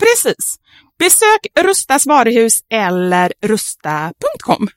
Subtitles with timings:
[0.00, 0.56] Precis.
[0.98, 4.68] Besök Rustas varuhus eller rusta.com.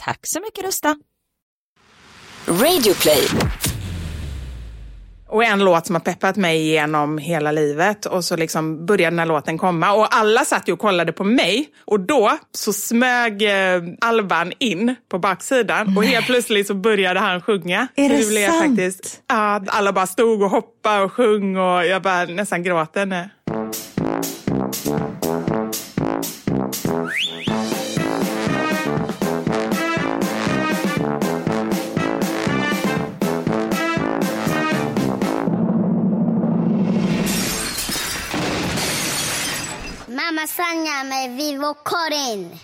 [0.00, 0.96] Tack så mycket Rusta.
[2.46, 3.28] Radioplay.
[5.28, 9.18] Och en låt som har peppat mig genom hela livet och så liksom började den
[9.18, 13.42] här låten komma och alla satt ju och kollade på mig och då så smög
[13.42, 17.88] eh, Alban in på baksidan och helt plötsligt så började han sjunga.
[17.96, 18.66] Är det blev sant?
[18.66, 23.28] Faktiskt, ja, alla bara stod och hoppade och sjöng och jag bara nästan gråter nu.
[24.68, 25.08] Mamma
[40.46, 42.58] Sanja med Vivo Karin.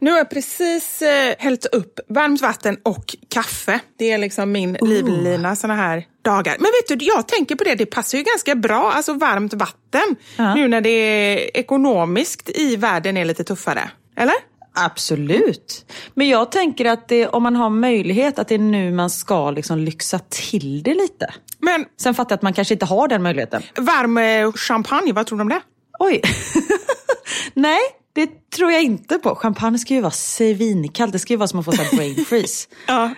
[0.00, 3.80] Nu har jag precis eh, hällt upp varmt vatten och kaffe.
[3.98, 6.56] Det är liksom min livlina såna här dagar.
[6.58, 10.16] Men vet du, jag tänker på det, det passar ju ganska bra, alltså varmt vatten.
[10.54, 13.90] Nu när det är ekonomiskt i världen är lite tuffare.
[14.16, 14.34] Eller?
[14.74, 15.92] Absolut.
[16.14, 19.50] Men jag tänker att det, om man har möjlighet att det är nu man ska
[19.50, 21.34] liksom lyxa till det lite.
[21.60, 23.62] Men Sen fattar jag att man kanske inte har den möjligheten.
[23.76, 25.60] varm eh, champagne, vad tror du om det?
[25.98, 26.22] Oj.
[27.54, 27.80] Nej,
[28.18, 29.34] det tror jag inte på.
[29.34, 31.12] Champagne ska ju vara svinkallt.
[31.12, 32.68] Det ska ju vara som att få så brain freeze.
[32.86, 33.14] Ja.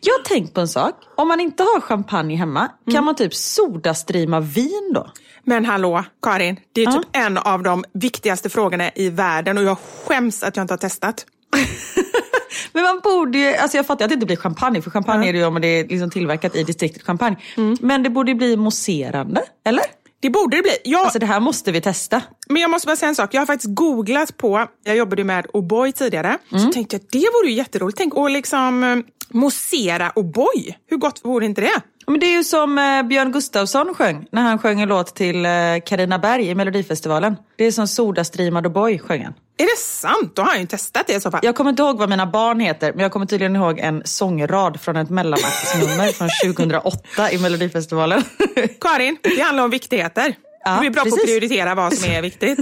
[0.00, 0.94] Jag har tänkt på en sak.
[1.16, 5.10] Om man inte har champagne hemma, kan man typ sodastreama vin då?
[5.44, 9.78] Men hallå, Karin, det är typ en av de viktigaste frågorna i världen och jag
[9.78, 11.26] skäms att jag inte har testat.
[12.72, 15.32] Men man borde ju, alltså jag fattar att det inte blir champagne, för champagne är
[15.32, 17.36] det ju om det är liksom tillverkat i distriktet champagne.
[17.80, 19.84] Men det borde ju bli mousserande, eller?
[20.24, 20.76] Det borde det bli.
[20.84, 22.22] Jag, Alltså det här måste vi testa.
[22.48, 23.34] Men jag måste bara säga en sak.
[23.34, 27.26] Jag har faktiskt googlat på, jag jobbade med O'boy tidigare, så tänkte jag att det
[27.34, 27.98] vore ju jätteroligt.
[27.98, 28.96] Tänk att liksom eh,
[29.28, 30.74] mossera O'boy.
[30.86, 31.80] Hur gott vore inte det?
[32.06, 35.46] Men det är ju som eh, Björn Gustafsson sjöng när han sjöng en låt till
[35.86, 37.36] Karina Berg i Melodifestivalen.
[37.56, 39.34] Det är som Sodastreamad O'boy sjöng han.
[39.56, 40.36] Är det sant?
[40.36, 41.40] Då har jag ju testat det i så fall.
[41.42, 44.80] Jag kommer inte ihåg vad mina barn heter, men jag kommer tydligen ihåg en sångrad
[44.80, 48.22] från ett mellanaktsnummer från 2008 i Melodifestivalen.
[48.80, 50.34] Karin, det handlar om viktigheter.
[50.64, 51.30] Ja, du är bra på att precis.
[51.30, 52.58] prioritera vad som är viktigt.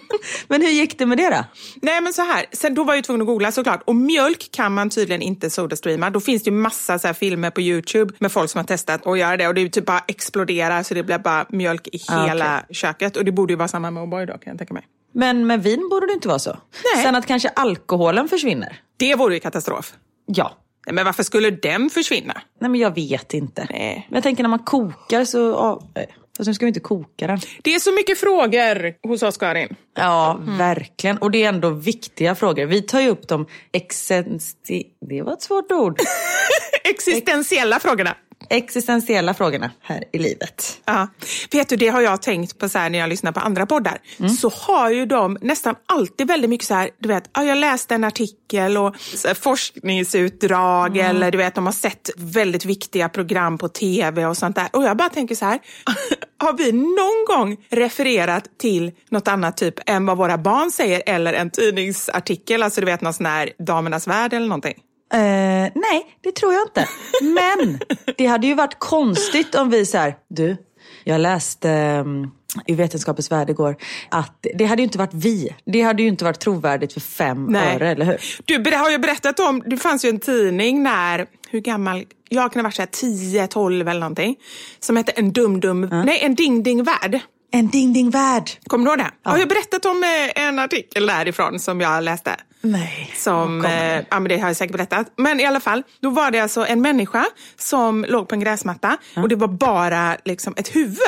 [0.48, 1.44] men hur gick det med det då?
[1.82, 3.82] Nej men så här, sen då var jag tvungen att googla såklart.
[3.84, 6.10] Och mjölk kan man tydligen inte sodastreama.
[6.10, 9.18] Då finns det ju massa så filmer på Youtube med folk som har testat att
[9.18, 9.48] göra det.
[9.48, 13.16] Och det typ bara exploderar så det blir bara mjölk i Ah, hela köket.
[13.16, 14.84] Och det borde ju vara samma med O'boy då kan jag tänka mig.
[15.16, 16.56] Men med vin borde det inte vara så.
[16.94, 17.04] Nej.
[17.04, 18.80] Sen att kanske alkoholen försvinner.
[18.96, 19.94] Det vore ju katastrof.
[20.26, 20.52] Ja.
[20.86, 22.42] Nej, men varför skulle den försvinna?
[22.60, 23.66] Nej men jag vet inte.
[23.70, 24.06] Nej.
[24.08, 25.38] Men jag tänker när man kokar så...
[25.38, 26.06] Ja, nej.
[26.36, 27.38] Fast nu ska vi inte koka den.
[27.62, 29.76] Det är så mycket frågor hos oss Karin.
[29.94, 31.18] Ja, verkligen.
[31.18, 32.66] Och det är ändå viktiga frågor.
[32.66, 34.84] Vi tar ju upp de exensti...
[35.08, 36.00] Det var ett svårt ord.
[36.84, 38.16] Existentiella frågorna.
[38.50, 40.80] Existentiella frågorna här i livet.
[40.84, 41.08] Ja.
[41.50, 43.98] Vet du, det har jag tänkt på så här när jag lyssnar på andra poddar.
[44.40, 47.94] Så har ju de nästan alltid väldigt mycket så här, du vet, ja, jag läste
[47.94, 48.96] en artikel och
[49.42, 54.68] forskningsutdrag eller du vet, de har sett väldigt viktiga program på tv och sånt där.
[54.72, 55.58] Och jag bara tänker så här,
[56.38, 61.32] har vi någon gång refererat till något annat typ än vad våra barn säger eller
[61.32, 64.82] en tidningsartikel, alltså du vet någon sån här Damernas Värld eller någonting?
[65.14, 66.88] Eh, nej, det tror jag inte.
[67.20, 67.78] Men
[68.16, 70.56] det hade ju varit konstigt om vi så här, du,
[71.04, 71.70] jag läste
[72.04, 72.30] um,
[72.66, 73.76] i Vetenskapens värld igår
[74.10, 75.54] att det hade ju inte varit vi.
[75.66, 78.16] Det hade ju inte varit trovärdigt för fem öre, eller hur?
[78.44, 82.52] Du ber- har ju berättat om, det fanns ju en tidning när, hur gammal, jag
[82.52, 84.36] kan ha varit så här 10, 12 eller någonting,
[84.80, 87.20] som hette En dum dum, nej en ding ding värld.
[87.56, 88.50] En ding ding värld.
[88.66, 89.30] Kommer du ihåg det?
[89.30, 92.36] Har jag berättat om eh, en artikel därifrån som jag läste?
[92.60, 93.12] Nej.
[93.16, 95.12] Som, eh, ja, men det har jag säkert berättat.
[95.16, 97.26] Men i alla fall, då var det alltså en människa
[97.58, 100.98] som låg på en gräsmatta och det var bara liksom ett huvud.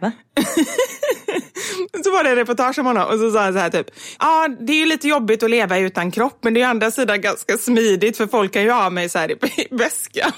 [0.00, 0.12] Va?
[2.04, 3.86] Så var det en reportage om honom och så sa han så här typ,
[4.18, 6.90] ja det är ju lite jobbigt att leva utan kropp men det är å andra
[6.90, 10.32] sidan ganska smidigt för folk kan ju ha mig så här i väskan.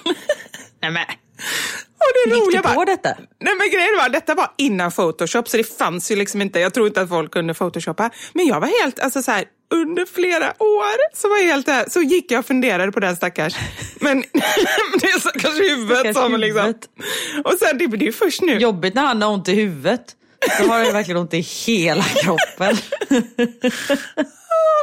[0.82, 1.04] Nej, men.
[1.98, 3.08] Och det Gick roliga du på var, detta?
[3.40, 6.74] Nej men grejen var, detta var innan Photoshop så det fanns ju liksom inte, jag
[6.74, 8.10] tror inte att folk kunde photoshoppa.
[8.32, 11.84] Men jag var helt, alltså så här, under flera år så var jag helt där,
[11.88, 13.54] så gick jag och funderade på den stackars,
[14.00, 14.20] men
[15.00, 16.60] det är stackars huvudet Stackars som liksom.
[16.60, 16.88] huvudet.
[17.44, 18.58] Och sen, det, det är ju först nu.
[18.58, 20.16] Jobbigt när han har ont i huvudet.
[20.58, 22.76] Då har verkligen ont i hela kroppen.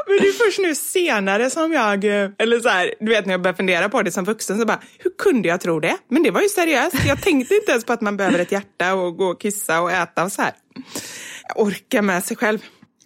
[0.07, 3.41] Men det är först nu senare som jag, eller så här, du vet när jag
[3.41, 5.97] började fundera på det som vuxen så bara, hur kunde jag tro det?
[6.09, 6.95] Men det var ju seriöst.
[7.07, 9.91] Jag tänkte inte ens på att man behöver ett hjärta och gå och kissa och
[9.91, 10.51] äta och så här.
[11.47, 12.59] Jag orkar med sig själv.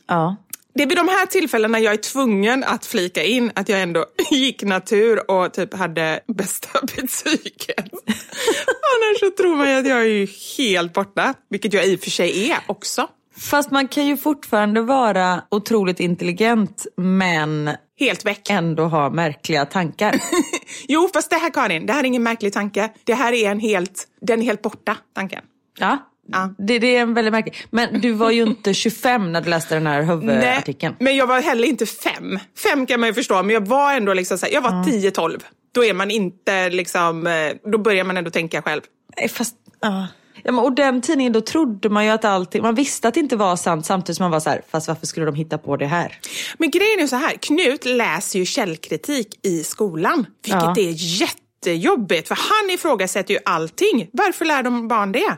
[0.08, 0.36] Ja.
[0.76, 4.06] Det är vid de här tillfällena jag är tvungen att flika in att jag ändå
[4.32, 7.92] gick natur och typ hade bästa betyget.
[8.94, 12.10] Annars så tror man ju att jag är helt borta, vilket jag i och för
[12.12, 13.08] sig är också.
[13.38, 18.50] Fast man kan ju fortfarande vara otroligt intelligent men Helt väck.
[18.50, 20.16] ändå ha märkliga tankar.
[20.88, 22.90] Jo, fast det här Karin, det här är ingen märklig tanke.
[23.04, 25.44] Det här är en helt, den är helt borta, tanken.
[25.80, 26.54] Ja, Ja.
[26.58, 27.56] Det, det är en väldigt märklig.
[27.72, 30.96] Men du var ju inte 25 när du läste den här huvudartikeln.
[31.00, 32.40] men jag var heller inte fem.
[32.58, 35.42] Fem kan man ju förstå, men jag var ändå liksom här, jag var 10-12.
[35.72, 38.82] Då är man inte liksom, eh, då börjar man ändå tänka själv.
[39.18, 40.08] Nej, Fast, ja.
[40.44, 43.20] Ja, men, och den tidningen, då trodde man ju att allting, man visste att det
[43.20, 45.78] inte var sant samtidigt som man var så här, fast varför skulle de hitta på
[45.78, 46.20] det här?
[46.58, 50.72] Men grejen är så här, Knut läser ju källkritik i skolan, vilket Ja.
[50.78, 50.92] är
[51.70, 54.10] jättejobbigt, för han ifrågasätter ju allting.
[54.14, 55.38] Varför lär de barn det?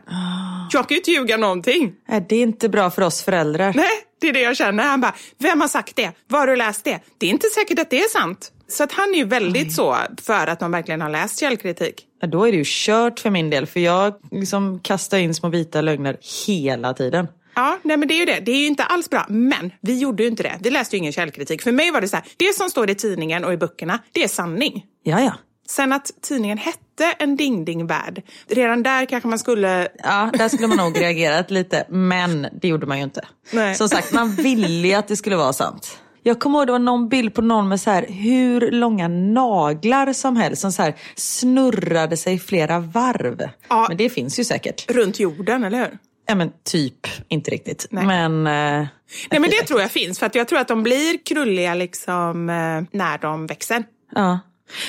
[0.71, 1.93] Jag kan ju inte ljuga någonting.
[2.09, 3.73] Nej, det är inte bra för oss föräldrar.
[3.75, 3.91] Nej,
[4.21, 4.83] det är det jag känner.
[4.83, 6.11] Han bara, vem har sagt det?
[6.27, 6.99] Var har du läst det?
[7.17, 8.51] Det är inte säkert att det är sant.
[8.67, 12.03] Så att han är ju väldigt så för att de verkligen har läst källkritik.
[12.21, 15.49] Ja, Då är det ju kört för min del, för jag liksom kastar in små
[15.49, 16.17] vita lögner
[16.47, 17.27] hela tiden.
[17.55, 18.39] Ja, nej men det är ju det.
[18.39, 19.25] Det är ju inte alls bra.
[19.29, 20.57] Men vi gjorde ju inte det.
[20.59, 21.61] Vi läste ju ingen källkritik.
[21.61, 24.23] För mig var det så här, det som står i tidningen och i böckerna, det
[24.23, 24.85] är sanning.
[25.03, 25.33] Ja, ja.
[25.69, 26.81] Sen att tidningen hette
[27.19, 29.87] En ding-ding-värld, redan där kanske man skulle...
[30.03, 33.21] Ja, där skulle man nog reagerat lite, men det gjorde man ju inte.
[33.51, 33.75] Nej.
[33.75, 35.99] Som sagt, man ville ju att det skulle vara sant.
[36.23, 40.13] Jag kommer ihåg det var någon bild på någon med så här hur långa naglar
[40.13, 43.49] som helst som så här snurrade sig flera varv.
[43.69, 43.85] Ja.
[43.87, 44.91] Men det finns ju säkert.
[44.91, 45.97] Runt jorden, eller hur?
[46.27, 47.87] Ja men typ, inte riktigt.
[47.89, 48.05] Nej.
[48.05, 48.87] Men, eh,
[49.31, 50.19] Nej, men det tror jag finns.
[50.19, 53.83] För jag tror att de blir krulliga liksom, eh, när de växer.
[54.15, 54.39] ja.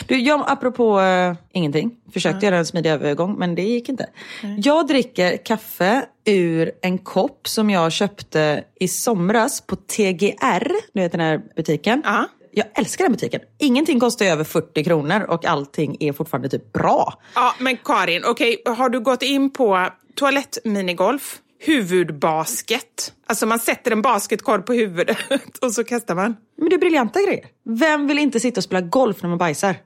[0.06, 4.06] Du, jag, apropå eh, ingenting, försökte göra en smidig övergång men det gick inte.
[4.56, 11.12] Jag dricker kaffe ur en kopp som jag köpte i somras på TGR, du vet
[11.12, 12.02] den här butiken.
[12.04, 12.24] Ja.
[12.50, 13.40] Jag älskar den butiken.
[13.58, 17.14] Ingenting kostar över 40 kronor och allting är fortfarande typ bra.
[17.34, 24.02] Ja, men Karin, okej, har du gått in på toalettminigolf, huvudbasket, alltså man sätter en
[24.02, 25.18] basketkorg på huvudet
[25.60, 26.36] och så kastar man.
[26.56, 27.44] Men det är briljanta grejer.
[27.64, 29.76] Vem vill inte sitta och spela golf när man bajsar?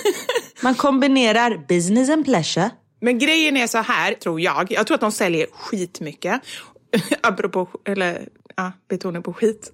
[0.62, 2.70] man kombinerar business and pleasure.
[3.00, 4.72] Men grejen är så här, tror jag.
[4.72, 6.40] Jag tror att de säljer skitmycket.
[7.20, 9.72] Apropå, eller ja, betoning på skit.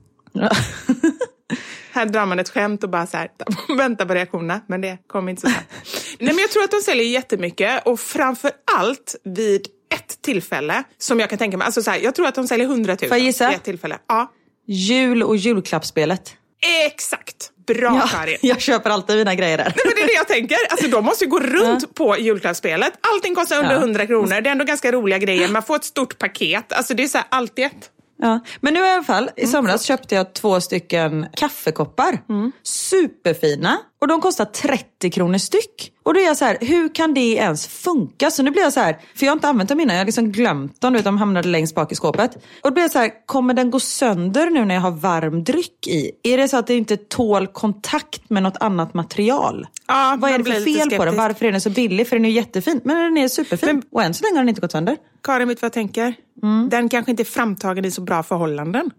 [1.93, 3.29] Här drar man ett skämt och bara så här,
[3.77, 5.73] väntar på reaktionerna, men det kommer inte så snabbt.
[6.19, 9.67] Nej, men jag tror att de säljer jättemycket och framför allt vid
[10.07, 11.65] ett tillfälle som jag kan tänka mig.
[11.65, 13.53] Alltså så här, jag tror att de säljer 100 000 Får jag gissa?
[13.53, 13.99] ett tillfälle.
[14.09, 14.33] Ja,
[14.67, 16.37] Jul och julklappsspelet.
[16.87, 17.51] exakt.
[17.67, 18.37] Bra Ja, Karin.
[18.43, 19.65] jag köper alltid mina grejer där.
[19.77, 20.57] Nej, men det är det jag tänker.
[20.71, 22.93] Alltså, de måste ju gå runt på julklappsspelet.
[23.15, 23.79] Allting kostar under Ja.
[23.79, 24.29] 100 kronor.
[24.41, 25.49] Det är ändå ganska roliga grejer.
[25.49, 26.73] Man får ett stort paket.
[26.73, 27.91] Alltså, det är så här, allt i ett.
[28.19, 28.41] Ja.
[28.61, 29.35] Men nu i alla fall, Mm.
[29.37, 32.19] i somras köpte jag två stycken kaffekoppar.
[32.63, 33.79] Superfina.
[34.01, 35.91] Och de kostar 30 kronor styck.
[36.05, 38.31] Och då är jag så här, hur kan det ens funka?
[38.31, 40.07] Så nu blir jag så här, för jag har inte använt dem innan, jag har
[40.07, 42.35] liksom glömt dem, de hamnade längst bak i skåpet.
[42.35, 45.45] Och då blir jag så här, kommer den gå sönder nu när jag har varm
[45.45, 46.11] dryck i?
[46.23, 49.67] Är det så att det inte tål kontakt med något annat material?
[49.87, 51.17] Ja, Vad är det för fel på den?
[51.17, 52.09] Varför är den så billig?
[52.09, 52.81] För den är ju jättefin.
[52.85, 53.83] Men den är superfin.
[53.93, 54.97] och än så länge har den inte gått sönder.
[55.23, 56.15] Karin, vet du vad jag tänker?
[56.71, 58.91] Den kanske inte är framtagen i så bra förhållanden.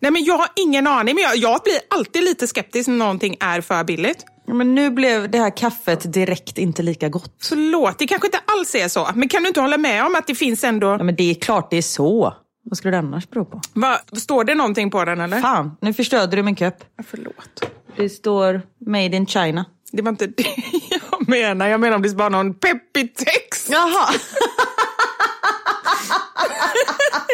[0.00, 1.14] Nej, men jag har ingen aning.
[1.14, 4.24] Men jag, jag blir alltid lite skeptisk när någonting är för billigt.
[4.54, 7.34] Men nu blev det här kaffet direkt inte lika gott.
[7.42, 9.08] Förlåt, det kanske inte alls är så.
[9.14, 10.86] Men kan du inte hålla med om att det finns ändå...
[10.86, 12.34] Ja, men det är klart det är så.
[12.64, 13.60] Vad skulle det annars bero på?
[13.72, 15.40] Va, står det någonting på den eller?
[15.40, 16.84] Fan, nu förstörde du min kopp.
[16.96, 17.70] Ja, Förlåt.
[17.96, 19.64] Det står Made in China.
[19.92, 20.46] Det var inte det
[20.90, 21.68] jag menar.
[21.68, 23.68] Jag menar om det är bara någon peppig text.
[23.70, 24.08] Jaha!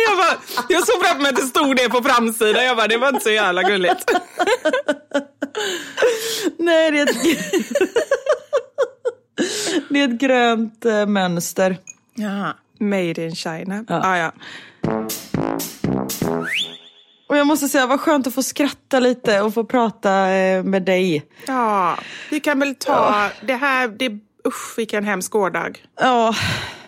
[0.08, 0.36] Jag, bara,
[0.68, 2.64] jag såg framför mig att det stod det på framsidan.
[2.64, 4.10] Jag bara, det var inte så jävla gulligt.
[6.58, 7.16] Nej, det är ett,
[9.88, 11.76] det är ett grönt eh, mönster.
[12.14, 12.54] Jaha.
[12.80, 13.84] Made in China.
[13.88, 14.00] Ja.
[14.04, 14.32] Ah, ja.
[17.28, 20.82] Och jag måste säga, vad skönt att få skratta lite och få prata eh, med
[20.82, 21.24] dig.
[21.46, 21.98] ja,
[22.30, 23.88] vi kan väl ta det här.
[23.88, 25.78] Det, usch, vilken hemsk gårdag.
[26.00, 26.34] Ja,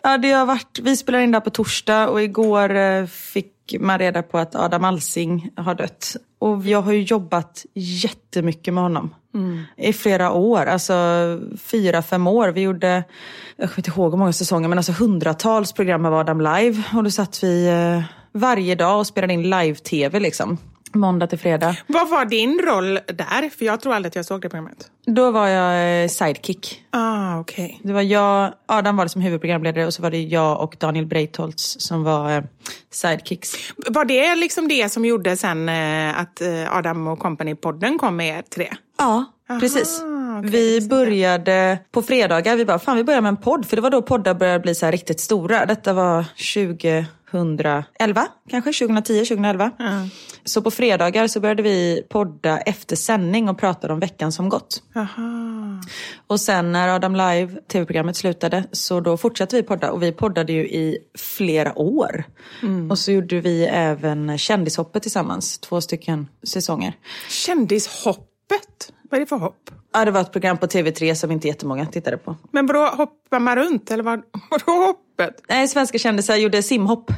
[0.03, 3.99] ja det har varit, vi spelar in där på torsdag och igår eh, fick man
[3.99, 6.17] reda på att Adam Alsing har dött.
[6.39, 9.15] Och jag har ju jobbat jättemycket med honom.
[9.77, 10.95] I flera år, alltså
[11.63, 12.49] fyra, fem år.
[12.49, 13.05] Vi gjorde,
[13.57, 16.83] jag kommer inte ihåg hur många säsonger, men alltså hundratals program av Adam live.
[16.95, 20.59] Och då satt vi eh, varje dag och spelade in live-tv liksom.
[20.93, 21.77] Måndag till fredag.
[21.87, 23.57] Vad var din roll där?
[23.59, 24.91] För jag tror aldrig att jag såg det programmet.
[25.07, 26.83] Då var jag eh, sidekick.
[26.91, 27.81] Ah, okej.
[27.85, 31.07] Det var jag, Adam var det som huvudprogramledare och så var det jag och Daniel
[31.07, 32.43] Breitholtz som var eh,
[32.91, 33.53] sidekicks.
[33.77, 38.43] Var det liksom det som gjorde sen eh, att Adam och Company-podden kom med er
[38.43, 38.69] tre?
[38.99, 39.25] Ja,
[39.61, 40.03] precis.
[40.43, 43.67] Vi började på fredagar, vi bara, fan vi börjar med en podd.
[43.67, 45.67] För det var då poddar började bli så här riktigt stora.
[45.67, 46.25] Detta var
[47.33, 49.71] 2011, kanske 2010, 2011.
[50.45, 54.83] Så på fredagar så började vi podda efter sändning och pratade om veckan som gått.
[54.97, 55.81] Aha.
[56.27, 59.91] Och sen när Adam Live, tv-programmet, slutade så då fortsatte vi podda.
[59.91, 62.25] Och vi poddade ju i flera år.
[62.91, 66.93] Och så gjorde vi även Kändishoppet tillsammans, två stycken säsonger.
[67.29, 68.93] Kändishoppet?
[69.11, 69.71] Vad är det för hopp?
[69.93, 72.37] Ja, det var ett program på TV3 som inte jättemånga tittade på.
[72.53, 75.43] Men vadå, hoppar man runt eller vad, vadå hoppet?
[75.49, 77.11] Nej, svenska kändisar gjorde simhopp.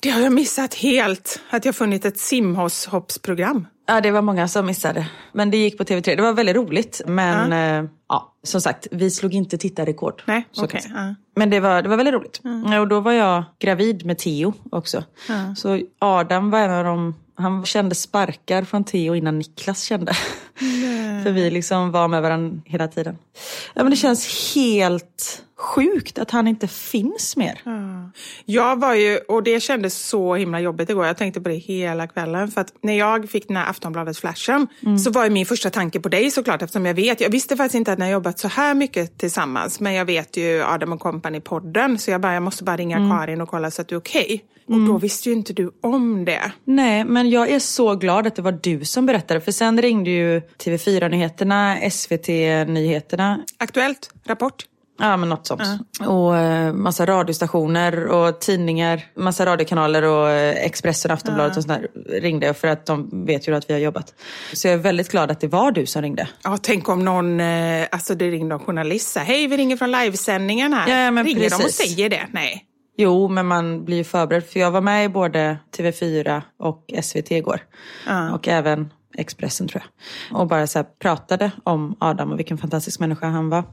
[0.00, 3.66] Det har jag missat helt, att jag funnit ett simhoppsprogram.
[3.88, 5.06] Ja, det var många som missade.
[5.32, 6.16] Men det gick på TV3.
[6.16, 7.00] Det var väldigt roligt.
[7.06, 7.52] Men
[7.84, 10.22] eh, ja, som sagt, vi slog inte tittarrekord.
[10.26, 10.82] Nej, Så säga.
[10.94, 11.14] ja.
[11.36, 12.40] Men det var, det var väldigt roligt.
[12.70, 15.04] Ja, Och då var jag gravid med Theo också.
[15.56, 20.12] Så Adam var en av dem, han kände sparkar från Theo innan Niklas kände.
[21.24, 23.18] För vi liksom var med varandra hela tiden.
[23.74, 27.60] Ja, men det känns helt sjukt att han inte finns mer.
[28.44, 32.06] Jag var ju, och det kändes så himla jobbigt igår, jag tänkte på det hela
[32.06, 32.50] kvällen.
[32.50, 34.66] För att när jag fick den här Aftonbladet-flashen
[35.04, 37.74] så var ju min första tanke på dig såklart eftersom jag vet, jag visste faktiskt
[37.74, 39.80] inte att ni har jobbat så här mycket tillsammans.
[39.80, 43.40] Men jag vet ju Adam och Company-podden så jag bara, jag måste bara ringa Karin
[43.40, 44.44] och kolla så att du är okej.
[44.68, 46.52] Och då visste ju inte du om det.
[46.64, 49.40] Nej, men jag är så glad att det var du som berättade.
[49.40, 53.44] För sen ringde ju TV4-nyheterna, SVT-nyheterna.
[53.58, 54.64] Aktuellt, Rapport.
[54.98, 55.62] Ja, men något sånt.
[56.06, 62.20] Och eh, massa radiostationer och tidningar, massa radiokanaler och eh, Expressen, Aftonbladet och sånt där
[62.20, 64.14] ringde för att de vet ju att vi har jobbat.
[64.52, 66.28] Så jag är väldigt glad att det var du som ringde.
[66.42, 69.90] Ja, tänk om någon, eh, alltså det ringde någon journalist så hej vi ringer från
[69.90, 71.04] livesändningen här.
[71.04, 71.96] Ja, men ringer de och precis.
[71.96, 72.26] säger det?
[72.30, 72.64] Nej.
[72.98, 74.44] Jo, men man blir ju förberedd.
[74.44, 77.60] För jag var med i både TV4 och SVT igår.
[78.32, 79.82] Och även Expressen tror
[80.30, 80.40] jag.
[80.40, 83.64] Och bara så pratade om Adam och vilken fantastisk människa han var.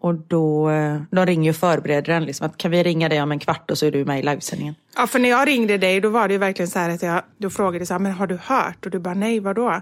[0.00, 3.38] Och då, eh, de ringer ju förberedaren liksom att kan vi ringa dig om en
[3.38, 4.74] kvart och så är du med i livesändningen.
[4.96, 7.22] Ja, för när jag ringde dig då var det ju verkligen så här att jag
[7.38, 8.84] då frågade så här, men har du hört?
[8.86, 9.80] Och du bara, nej, vadå?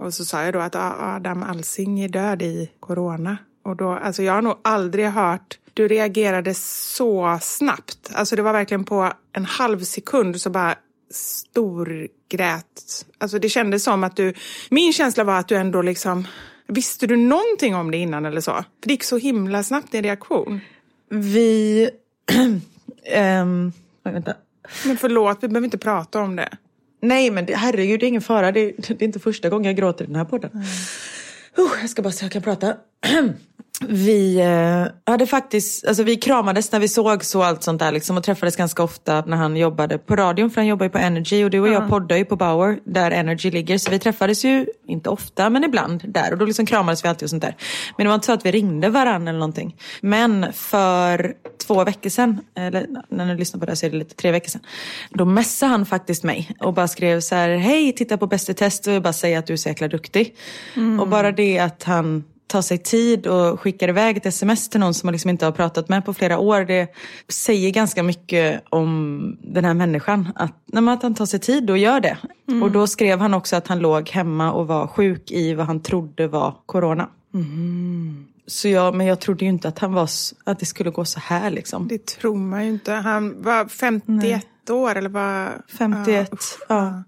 [0.00, 3.36] Och så sa jag då att Adam Alsing är död i corona.
[3.64, 8.10] Och då, alltså jag har nog aldrig hört, du reagerade så snabbt.
[8.14, 10.74] Alltså det var verkligen på en halv sekund så bara
[11.10, 13.06] storgrät.
[13.18, 14.34] Alltså det kändes som att du,
[14.70, 16.26] min känsla var att du ändå liksom,
[16.66, 18.52] visste du någonting om det innan eller så?
[18.52, 20.60] För det gick så himla snabbt din reaktion.
[21.08, 21.90] Vi...
[24.04, 24.34] oj, vänta.
[24.84, 26.56] Men förlåt, vi behöver inte prata om det.
[27.02, 28.52] Nej men det, herregud, det är ingen fara.
[28.52, 30.50] Det, det är inte första gången jag gråter i den här podden.
[31.58, 32.76] Uh, jag ska bara se om jag kan prata.
[33.80, 38.16] Vi eh, hade faktiskt, alltså vi kramades när vi sågs och allt sånt där liksom
[38.16, 41.44] och träffades ganska ofta när han jobbade på radion för han jobbar ju på Energy
[41.44, 44.66] och du och jag poddar ju på Bauer där Energy ligger så vi träffades ju,
[44.86, 47.56] inte ofta men ibland där och då liksom kramades vi alltid och sånt där.
[47.96, 49.76] Men det var inte så att vi ringde varandra eller någonting.
[50.00, 51.34] Men för
[51.66, 54.30] två veckor sedan, eller när ni lyssnar på det här så är det lite tre
[54.30, 54.62] veckor sedan.
[55.10, 58.54] Då messade han faktiskt mig och bara skrev så här, hej titta på Bäst i
[58.54, 60.34] test och jag bara säga att du är så jäkla duktig.
[61.00, 64.94] Och bara det att han tar sig tid och skickar iväg ett sms till någon
[64.94, 66.64] som man liksom inte har pratat med på flera år.
[66.64, 66.94] Det
[67.28, 70.32] säger ganska mycket om den här människan.
[70.34, 72.16] Att, nej, att han tar sig tid och gör det.
[72.48, 72.62] Mm.
[72.62, 75.80] Och då skrev han också att han låg hemma och var sjuk i vad han
[75.80, 77.08] trodde var corona.
[77.34, 78.26] Mm.
[78.46, 80.08] Så jag, men jag trodde ju inte att, han var,
[80.44, 81.88] att det skulle gå så här liksom.
[81.88, 82.92] Det tror man ju inte.
[82.92, 85.62] Han var 51 år eller var...
[85.78, 86.28] 51.
[86.30, 86.58] Ja, usch.
[86.68, 87.02] Ja.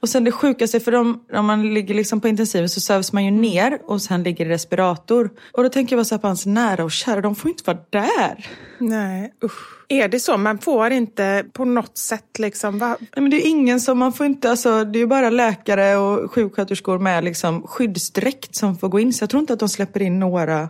[0.00, 3.24] Och sen det sjukaste, för de, om man ligger liksom på intensiven så sövs man
[3.24, 5.30] ju ner och sen ligger i respirator.
[5.52, 7.62] Och då tänker jag bara så här på hans nära och kära, de får inte
[7.66, 8.46] vara där.
[8.78, 9.74] Nej, usch.
[9.88, 10.36] Är det så?
[10.36, 12.78] Man får inte på något sätt liksom...
[12.78, 12.96] Va?
[13.00, 15.96] Nej, men det är ingen som, man får inte, alltså det är ju bara läkare
[15.96, 19.12] och sjuksköterskor med liksom skyddsdräkt som får gå in.
[19.12, 20.68] Så jag tror inte att de släpper in några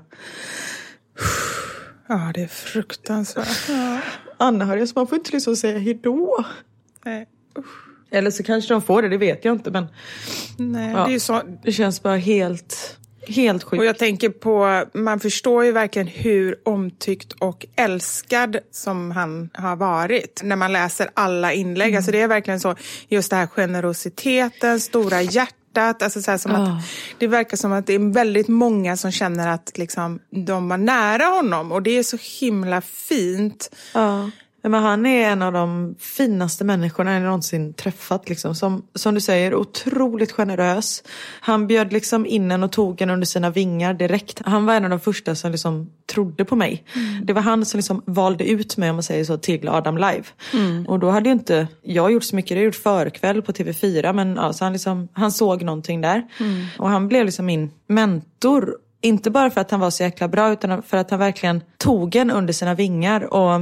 [2.09, 3.69] Ja, det är fruktansvärt.
[3.69, 4.01] Ja.
[4.37, 4.87] anhöriga.
[4.87, 6.45] Så man får inte liksom säga hejdå.
[7.05, 7.29] Nej,
[7.59, 7.84] usch.
[8.15, 9.71] Eller så kanske de får det, det vet jag inte.
[9.71, 9.87] Men
[10.59, 11.07] Nej, Ja.
[11.07, 11.41] det är så...
[11.65, 12.97] det känns bara helt,
[13.29, 13.79] helt sjukt.
[13.81, 19.77] Och jag tänker på, man förstår ju verkligen hur omtyckt och älskad som han har
[19.77, 21.89] varit när man läser alla inlägg.
[21.89, 21.97] Mm.
[21.99, 22.75] Alltså det är verkligen så,
[23.09, 26.03] just det här generositeten, stora hjärtat.
[26.03, 26.63] Alltså så som Ja.
[26.63, 26.85] att,
[27.19, 31.25] det verkar som att det är väldigt många som känner att liksom, de var nära
[31.25, 33.71] honom och det är så himla fint.
[33.95, 34.31] Ja.
[34.69, 38.29] Men han är en av de finaste människorna jag någonsin träffat.
[38.29, 38.55] Liksom.
[38.55, 41.03] Som, som du säger, otroligt generös.
[41.41, 44.43] Han bjöd liksom in en och tog en under sina vingar direkt.
[44.45, 46.85] Han var en av de första som liksom trodde på mig.
[47.23, 50.25] Det var han som liksom valde ut mig, om man säger så, till Adam Live.
[50.89, 52.49] Och då hade ju inte jag gjort så mycket.
[52.49, 54.13] Det jag gjort förkväll på TV4.
[54.13, 56.23] Men ja, så han, liksom, han såg någonting där.
[56.79, 58.77] Och han blev liksom min mentor.
[59.01, 62.17] Inte bara för att han var så jäkla bra utan för att han verkligen tog
[62.17, 63.35] en under sina vingar.
[63.35, 63.61] Och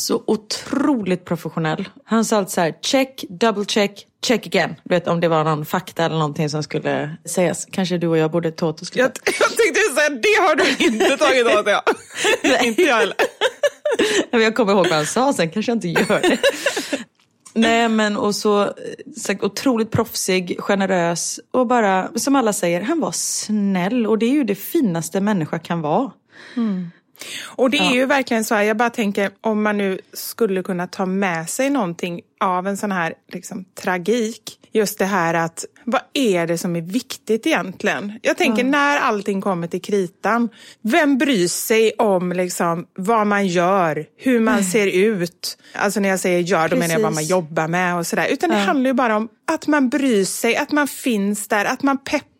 [0.00, 1.88] så otroligt professionell.
[2.04, 4.74] Han sa alltid så här, check, double check, check again.
[4.84, 7.66] Du vet om det var någon fakta eller någonting som skulle sägas.
[7.70, 9.00] Kanske du och jag borde ta åt oss lite.
[9.00, 12.68] Jag, jag tänkte säga, det har du inte tagit åt dig.
[12.68, 13.16] inte jag heller.
[14.30, 16.38] Jag kommer ihåg vad han sa, sen kanske jag inte gör det.
[17.54, 18.74] Nej men och så,
[19.16, 24.06] så otroligt proffsig, generös och bara, som alla säger, han var snäll.
[24.06, 26.10] Och det är ju det finaste människa kan vara.
[27.44, 30.86] Och det är ju verkligen så här, jag bara tänker om man nu skulle kunna
[30.86, 34.54] ta med sig någonting av en sån här liksom, tragik.
[34.72, 38.18] Just det här att, vad är det som är viktigt egentligen?
[38.22, 40.48] Jag tänker när allting kommer till kritan,
[40.82, 45.58] vem bryr sig om liksom, vad man gör, hur man ser ut?
[45.74, 47.30] Alltså när jag säger gör, då menar jag vad man Precis.
[47.30, 48.26] jobbar med och sådär.
[48.30, 51.82] Utan det handlar ju bara om att man bryr sig, att man finns där, att
[51.82, 52.37] man peppar.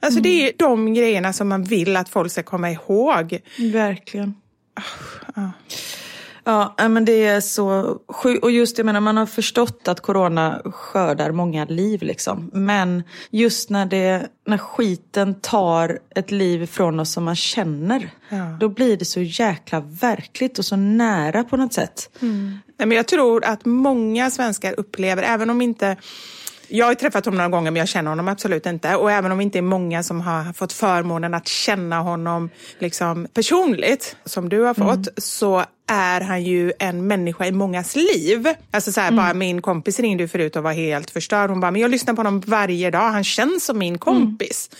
[0.00, 3.40] Alltså det är ju de grejerna som man vill att folk ska komma ihåg.
[3.72, 4.34] Verkligen.
[6.46, 8.44] Ja, nej, men det är så sjukt.
[8.44, 12.50] Och just jag menar, man har förstått att corona skördar många liv liksom.
[12.52, 18.10] Men just när, det, när skiten tar ett liv från oss som man känner.
[18.28, 18.56] Ja.
[18.60, 22.10] Då blir det så jäkla verkligt och så nära på något sätt.
[22.78, 25.96] Nej, men jag tror att många svenskar upplever, även om inte
[26.68, 28.96] jag har träffat honom några gånger men jag känner honom absolut inte.
[28.96, 34.16] Och även om inte är många som har fått förmånen att känna honom liksom personligt,
[34.24, 38.48] som du har fått, så är han ju en människa i mångas liv.
[38.70, 41.50] Alltså så här, bara min kompis ringde förut och var helt förstörd.
[41.50, 44.70] Hon bara, men jag lyssnar på honom varje dag, han känns som min kompis.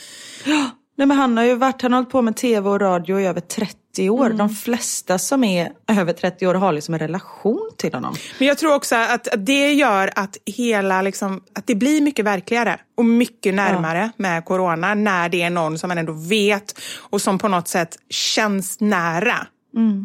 [0.97, 3.27] Nej, men han har ju varit, han har hållit på med tv och radio i
[3.27, 4.31] över 30 år.
[4.31, 8.15] De flesta som är över 30 år har liksom en relation till honom.
[8.39, 12.81] Men jag tror också att det gör att hela, liksom, att det blir mycket verkligare
[12.97, 17.39] och mycket närmare med corona när det är någon som man ändå vet och som
[17.39, 19.47] på något sätt känns nära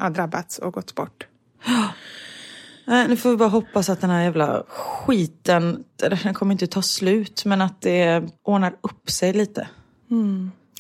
[0.02, 1.28] har drabbats och gått bort.
[3.08, 5.84] Nu får vi bara hoppas att den här jävla skiten,
[6.24, 9.68] den kommer inte ta slut, men att det ordnar upp sig lite.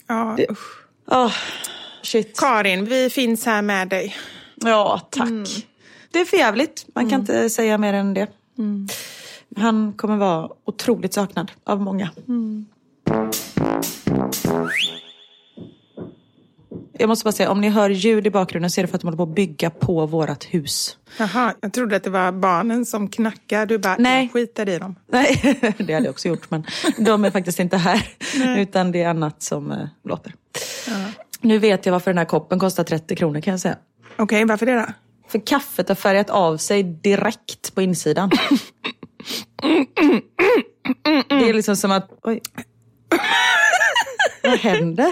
[0.09, 0.47] Ja, Det-.
[1.05, 1.31] Ah,
[2.03, 2.37] shit.
[2.39, 4.15] Karin, vi finns här med dig.
[4.55, 5.29] Ja, tack.
[6.11, 6.85] Det är för jävligt.
[6.95, 8.27] Man kan inte säga mer än det.
[9.57, 12.09] Han kommer vara otroligt saknad av många.
[16.99, 19.01] Jag måste bara säga, om ni hör ljud i bakgrunden så är det för att
[19.01, 20.97] de håller på att bygga på vårt hus.
[21.17, 23.65] Jaha, jag trodde att det var barnen som knackar.
[23.65, 24.29] Du bara, Nej.
[24.33, 24.95] skiter i dem.
[25.12, 26.63] Nej, det hade jag också gjort, men
[26.97, 28.07] de är faktiskt inte här.
[28.57, 30.33] Utan det är annat som eh, låter.
[31.41, 33.77] Nu vet jag varför den här koppen kostar 30 kronor kan jag säga.
[34.17, 34.85] Okej, varför det då?
[35.27, 38.29] För kaffet har färgat av sig direkt på insidan.
[41.29, 42.09] Det är liksom som att...
[42.23, 42.41] Oj.
[44.43, 45.12] Vad händer?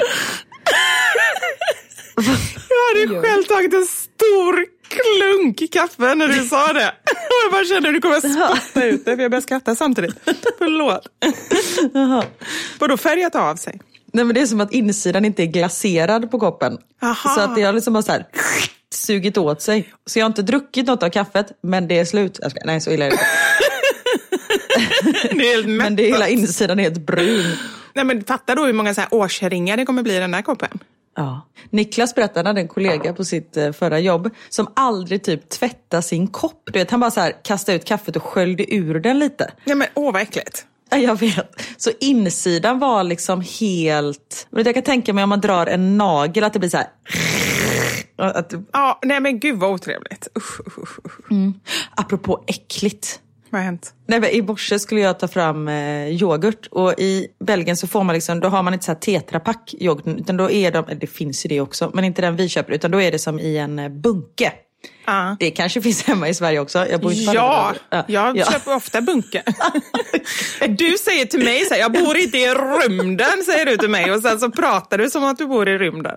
[2.70, 6.88] Jag hade själv tagit en stor klunk kaffe när du sa det.
[7.12, 10.16] Och jag bara kände att du kommer spotta ut det, för jag började skratta samtidigt.
[10.58, 11.08] Förlåt.
[12.80, 13.80] Vadå färgat av sig?
[14.14, 16.78] Nej, men det är som att insidan inte är glaserad på koppen.
[17.02, 17.30] Aha.
[17.36, 18.26] Så att det har liksom bara så här
[18.94, 19.94] sugit åt sig.
[20.06, 22.40] Så jag har inte druckit något av kaffet, men det är slut.
[22.42, 23.20] Jag ska, nej, så illa är det.
[25.32, 27.46] Det är Men det är hela insidan är helt brun.
[27.94, 30.42] Nej, men fatta då hur många så här årsringar det kommer bli i den här
[30.42, 30.80] koppen.
[31.18, 31.48] Ja.
[31.70, 36.04] Niklas berättade, han hade en kollega på sitt eh, förra jobb som aldrig typ tvättade
[36.04, 36.62] sin kopp.
[36.66, 39.52] Du vet, han bara så här kastade ut kaffet och sköljde ur den lite.
[39.64, 40.66] Ja, men åh vad äckligt.
[40.90, 41.62] Ja, Jag vet.
[41.78, 44.48] Så insidan var liksom helt...
[44.50, 46.88] Jag kan tänka mig om man drar en nagel att det blir så här...
[48.20, 50.28] Att, Ja, nej men gud vad otrevligt.
[50.38, 51.32] Usch, usch, usch, usch.
[51.96, 53.20] apropå äckligt.
[53.58, 53.94] Vad har hänt?
[54.08, 58.04] Nej, men I morse skulle jag ta fram eh, yoghurt och i Belgien så får
[58.04, 61.08] man liksom, då har man inte så här tetrapack yoghurt utan då är de, det
[61.08, 63.58] finns ju det också, men inte den vi köper utan då är det som i
[63.58, 64.54] en eh, bunke.
[65.06, 65.38] Ja.
[65.40, 66.88] Det kanske finns hemma i Sverige också.
[66.88, 68.06] Jag bor inte Ja, ställen.
[68.08, 68.52] jag ja.
[68.52, 69.44] köper ofta bunker.
[70.68, 74.12] Du säger till mig så här, jag bor inte i rymden, säger du till mig.
[74.12, 76.16] Och sen så pratar du som att du bor i rymden.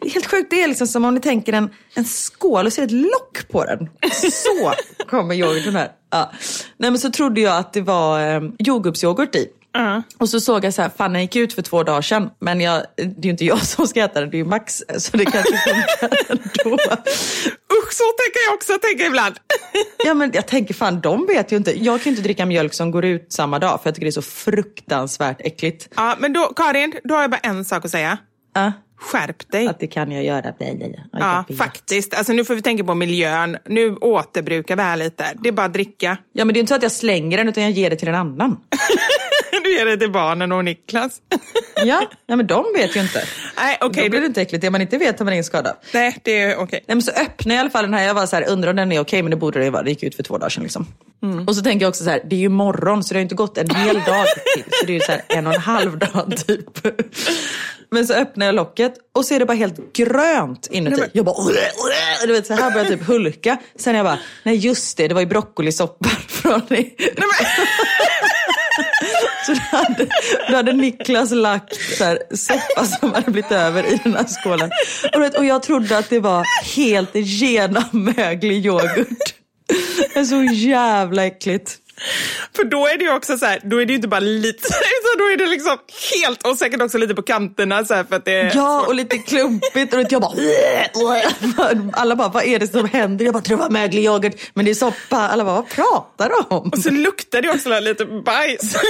[0.00, 2.72] Det är helt sjukt, det är liksom som om ni tänker en, en skål och
[2.76, 3.88] det ett lock på den.
[4.32, 4.72] Så
[5.06, 5.99] kommer yoghurten här.
[6.10, 6.30] Ja.
[6.76, 9.48] Nej men så trodde jag att det var eh, jordgubbsyoghurt i.
[10.18, 12.30] Och så såg jag så här, fan den gick ut för två dagar sedan.
[12.38, 14.82] Men jag, det är ju inte jag som ska äta den, det är ju Max.
[14.98, 16.76] Så det kanske funkar ändå.
[17.72, 19.34] Usch, så tänker jag också tänker ibland.
[20.04, 21.84] Ja men jag tänker fan, de vet ju inte.
[21.84, 24.10] Jag kan ju inte dricka mjölk som går ut samma dag för jag tycker det
[24.10, 25.88] är så fruktansvärt äckligt.
[25.96, 28.18] Ja, men då, Karin, då har jag bara en sak att säga.
[28.54, 29.66] Ja, Skärp dig.
[29.66, 30.42] att det kan jag göra.
[30.60, 31.22] Nej, nej, nej.
[31.22, 32.14] Ja, faktiskt.
[32.14, 33.56] Alltså, nu får vi tänka på miljön.
[33.68, 35.24] Nu återbrukar vi här lite.
[35.42, 36.16] Det är bara att dricka.
[36.32, 38.08] Ja men det är inte så att jag slänger den utan jag ger det till
[38.08, 38.56] en annan.
[39.64, 41.18] Du ger det till barnen och Niklas.
[41.84, 43.22] Ja, ja men de vet ju inte.
[43.56, 44.04] Nej, okej.
[44.04, 44.62] Då blir det inte äckligt.
[44.62, 45.76] Det man inte vet har man ingen skada.
[45.94, 46.84] Nej, det är okej.
[46.88, 48.06] Nej, men så öppnade jag i alla fall den här.
[48.06, 49.82] Jag var så här, undrar om den är okej, men det borde det ju vara.
[49.82, 50.62] Det gick ut för två dagar sedan.
[50.62, 50.86] Liksom.
[51.46, 53.34] Och så tänker jag också så här, det är ju morgon så det har inte
[53.34, 54.64] gått en hel dag till.
[54.70, 56.64] Så det är ju så här en och en halv dag typ.
[57.90, 61.02] Men så öppnar jag locket och så är det bara helt grönt inuti.
[61.12, 61.52] Jag bara,
[62.26, 63.56] du vet så här börjar jag typ hulka.
[63.76, 66.94] Sen jag bara, nej just det, det var ju broccolisoppa från i.
[69.46, 70.06] Så då hade,
[70.50, 74.70] då hade Niklas lagt så här, soppa som hade blivit över i den här skålen.
[75.14, 79.34] Och, vet, och jag trodde att det var helt genommöglig yoghurt.
[80.14, 81.76] Det är så jävla äckligt.
[82.56, 84.68] För då är det ju också så här, då är det ju inte bara lite,
[84.68, 85.78] utan då är det liksom
[86.12, 88.94] helt, och säkert också lite på kanterna så här, för att det är Ja, och
[88.94, 89.94] lite klumpigt.
[89.94, 90.32] Och jag bara...
[91.92, 93.24] Alla bara, vad är det som händer?
[93.24, 95.16] Jag bara, tror det var möglig yoghurt, men det är soppa.
[95.16, 96.68] Alla bara, vad pratar du om?
[96.68, 98.76] Och så luktar det också lite bajs.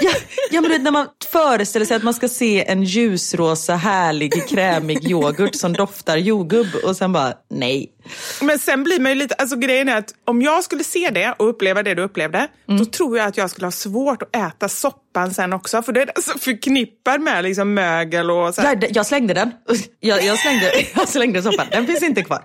[0.00, 0.10] Ja,
[0.50, 5.54] ja men när man föreställer sig att man ska se en ljusrosa, härlig, krämig yoghurt
[5.54, 7.92] som doftar jordgubb och sen bara, nej.
[8.40, 11.34] Men sen blir man ju lite, alltså grejen är att om jag skulle se det
[11.38, 14.68] och uppleva det du upplevde, då tror jag att jag skulle ha svårt att äta
[14.68, 15.82] soppan sen också.
[15.82, 18.62] För det är så förknippad med liksom mögel och så.
[18.64, 19.52] Jag, jag slängde den.
[20.00, 21.66] Jag, jag, slängde, jag slängde soppan.
[21.70, 22.44] Den finns inte kvar.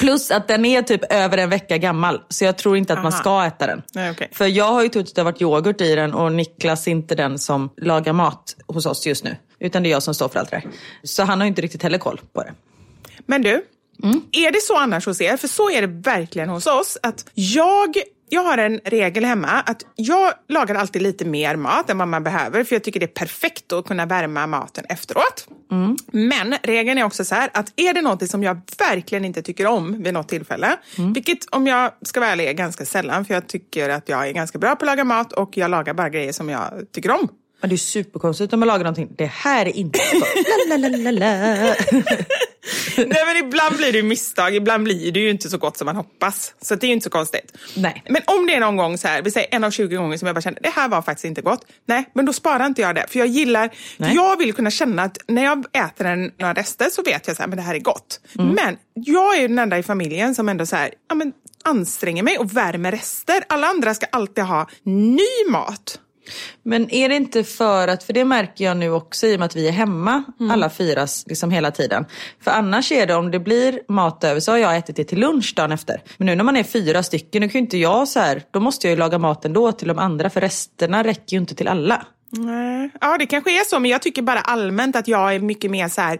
[0.00, 2.20] Plus att den är typ över en vecka gammal.
[2.28, 3.20] Så jag tror inte att man Aha.
[3.20, 3.82] ska äta den.
[3.94, 4.28] Nej, okej.
[4.32, 6.90] För jag har ju trott att det har varit yoghurt i den och Niklas är
[6.90, 9.36] inte den som lagar mat hos oss just nu.
[9.60, 10.70] Utan det är jag som står för allt det där.
[11.02, 12.52] Så han har ju inte riktigt heller koll på det.
[13.26, 13.62] Men du,
[14.02, 14.20] Mm.
[14.32, 15.36] är det så annars hos er?
[15.36, 16.98] För så är det verkligen hos oss.
[17.02, 17.96] Att jag,
[18.28, 22.24] jag har en regel hemma att jag lagar alltid lite mer mat än vad man
[22.24, 22.64] behöver.
[22.64, 25.48] För jag tycker det är perfekt att kunna värma maten efteråt.
[25.70, 25.96] Mm.
[26.12, 29.66] Men regeln är också så här att är det något som jag verkligen inte tycker
[29.66, 31.12] om vid något tillfälle, Mm.
[31.12, 34.32] vilket om jag ska vara ärlig är ganska sällan, för jag tycker att jag är
[34.32, 37.28] ganska bra på att laga mat och jag lagar bara grejer som jag tycker om.
[37.60, 39.14] Men det är superkonstigt om man lagar någonting.
[39.18, 39.98] Det här är inte.
[42.96, 45.96] Nej men ibland blir det misstag, ibland blir det ju inte så gott som man
[45.96, 46.54] hoppas.
[46.60, 47.56] Så det är ju inte så konstigt.
[47.76, 48.02] Nej.
[48.08, 50.26] Men om det är någon gång så här, vi säger en av 20 gånger som
[50.26, 51.66] jag bara känner det här var faktiskt inte gott.
[51.86, 53.06] Nej, men då sparar inte jag det.
[53.08, 53.68] För jag gillar,
[53.98, 57.36] för jag vill kunna känna att när jag äter en, några rester så vet jag
[57.36, 58.20] så här, men det här är gott.
[58.54, 61.32] Men jag är ju den enda i familjen som ändå så här, ja men
[61.64, 63.44] anstränger mig och värmer rester.
[63.48, 66.00] Alla andra ska alltid ha ny mat.
[66.62, 69.46] Men är det inte för att, för det märker jag nu också i och med
[69.46, 72.04] att vi är hemma alla fyra liksom hela tiden.
[72.40, 75.20] För annars är det om det blir mat över så har jag ätit det till
[75.20, 76.02] lunch dagen efter.
[76.16, 78.60] Men nu när man är fyra stycken, nu kan ju inte jag så här, då
[78.60, 81.68] måste jag ju laga mat ändå till de andra för resterna räcker ju inte till
[81.68, 82.06] alla.
[82.30, 82.90] Nej.
[83.00, 85.88] Ja, det kanske är så, men jag tycker bara allmänt att jag är mycket mer
[85.88, 86.18] så här...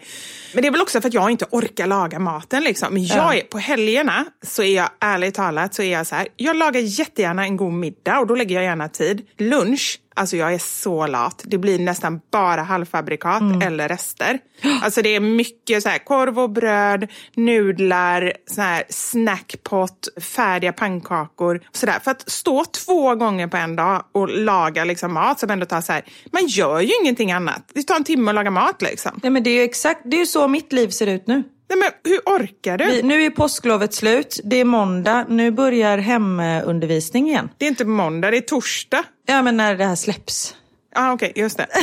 [0.54, 2.64] Men det är väl också för att jag inte orkar laga maten.
[2.64, 2.94] Liksom.
[2.94, 6.28] Men jag är, på helgerna så är jag ärligt talat så är jag så här.
[6.36, 9.26] Jag lagar jättegärna en god middag och då lägger jag gärna tid.
[9.38, 11.42] Lunch, alltså jag är så lat.
[11.44, 14.38] Det blir nästan bara halvfabrikat eller rester.
[14.82, 21.60] Alltså det är mycket så här korv och bröd, nudlar, så här snackpot, färdiga pannkakor.
[21.72, 21.98] Så där.
[21.98, 25.80] För att stå två gånger på en dag och laga liksom mat som ändå tar
[25.80, 26.04] så här.
[26.32, 27.70] Man gör ju ingenting annat.
[27.74, 29.20] Det tar en timme att laga mat liksom.
[29.22, 31.42] Nej men det är ju exakt, det är ju så mitt liv ser ut nu.
[31.70, 32.84] Nej, men hur orkar du?
[32.86, 37.48] Vi, nu är påsklovet slut, det är måndag, nu börjar hemundervisning igen.
[37.58, 39.02] Det är inte måndag, det är torsdag.
[39.26, 40.54] Ja men när det här släpps.
[40.94, 41.66] Ja, ah, okej, just det.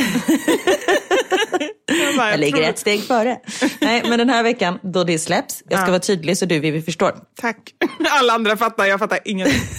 [1.85, 3.37] jag, bara, Jag ligger tror- ett steg före.
[3.81, 5.91] Nej men den här veckan då det släpps, jag ska Ja.
[5.91, 7.15] vara tydlig så du vi förstår.
[7.41, 7.57] Tack.
[8.09, 9.61] Alla andra fattar, jag fattar ingenting.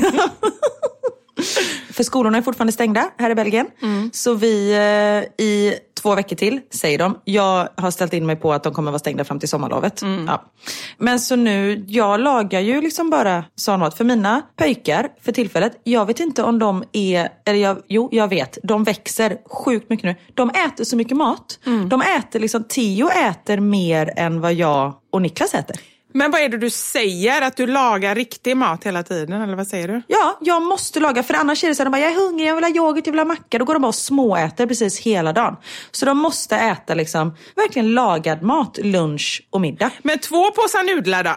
[1.93, 3.67] För skolorna är fortfarande stängda här i Belgien.
[4.13, 5.75] Så vi eh, i
[6.07, 7.19] två veckor till, säger de.
[7.25, 10.03] Jag har ställt in mig på att de kommer vara stängda fram till sommarlovet.
[10.27, 10.45] Ja.
[10.99, 15.81] Men så nu, jag lagar ju liksom bara sån mat för mina pojkar för tillfället.
[15.85, 20.05] Jag vet inte om de är, eller jag, jo jag vet, de växer sjukt mycket
[20.05, 20.15] nu.
[20.35, 21.59] De äter så mycket mat.
[21.89, 25.77] De äter liksom, Theo äter mer än vad jag och Niklas äter.
[26.17, 27.43] Men vad är det du säger?
[27.43, 30.03] Att du lagar riktig mat hela tiden, eller vad säger du?
[30.07, 31.23] Ja, jag måste laga.
[31.23, 33.07] För annars är det så att de bara, jag är hungrig, jag vill ha yoghurt,
[33.07, 33.59] jag vill ha macka.
[33.59, 35.57] Då går de bara och småäter precis hela dagen.
[35.91, 39.91] Så de måste äta liksom, verkligen lagad mat, lunch och middag.
[40.03, 41.37] Men två påsar nudlar då?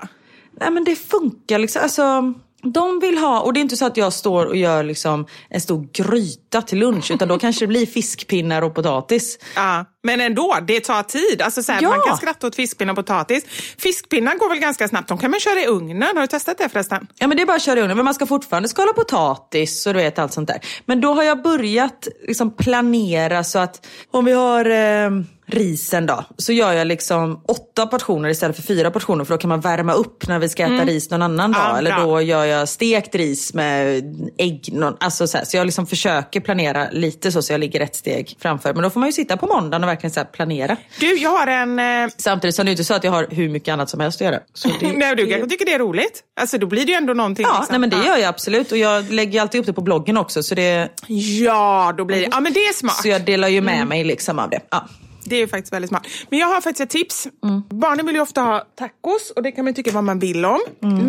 [0.60, 1.82] Nej men det funkar liksom.
[1.84, 5.26] Alltså, de vill ha, och det är inte så att jag står och gör liksom
[5.50, 7.12] en stor gryta till lunch.
[7.12, 9.40] Utan då kanske det blir fiskpinnar och potatis.
[9.56, 11.42] Ja, men ändå, det tar tid.
[11.42, 11.90] Alltså så här, Ja.
[11.90, 13.46] Man kan skratta åt fiskpinnar och potatis.
[13.78, 15.08] Fiskpinnar går väl ganska snabbt?
[15.08, 16.16] De kan man köra i ugnen.
[16.16, 17.08] Har du testat det förresten?
[17.20, 17.98] Ja men det är bara att köra i ugnen.
[17.98, 20.60] Men man ska fortfarande skala potatis och du vet allt sånt där.
[20.86, 25.10] Men då har jag börjat liksom planera så att om vi har eh,
[25.52, 26.24] risen då.
[26.38, 29.26] Så gör jag liksom åtta portioner istället för fyra portioner.
[29.26, 31.62] För då kan man värma upp när vi ska äta ris någon annan dag.
[31.62, 34.04] Ja, Eller då gör jag stekt ris med
[34.38, 34.70] ägg.
[34.72, 35.46] Någon, alltså så, här.
[35.46, 38.74] så jag liksom försöker planera lite så, så jag ligger ett steg framför.
[38.74, 40.78] Men då får man ju sitta på måndagen och verkligen så planera.
[41.00, 41.80] Du, jag har en...
[41.80, 42.10] Eh...
[42.18, 44.26] Samtidigt som det är inte så att jag har hur mycket annat som helst att
[44.26, 44.40] göra.
[44.54, 46.24] Så det, Nej, du kanske tycker det är roligt?
[46.40, 47.46] Alltså då blir det ju ändå någonting.
[47.50, 47.74] Ja, liksom.
[47.74, 48.72] nej, men det gör jag absolut.
[48.72, 50.44] Och jag lägger alltid upp det på bloggen också.
[50.44, 52.28] Så, det, Ja, då blir det...
[52.32, 53.02] Ja, men det är smart.
[53.02, 54.60] så jag delar ju med mig liksom av det.
[54.70, 54.88] Ja.
[55.30, 56.08] Det är faktiskt väldigt smart.
[56.30, 57.28] Men jag har faktiskt ett tips.
[57.70, 60.60] Barnen vill ju ofta ha tacos och det kan man tycka vad man vill om.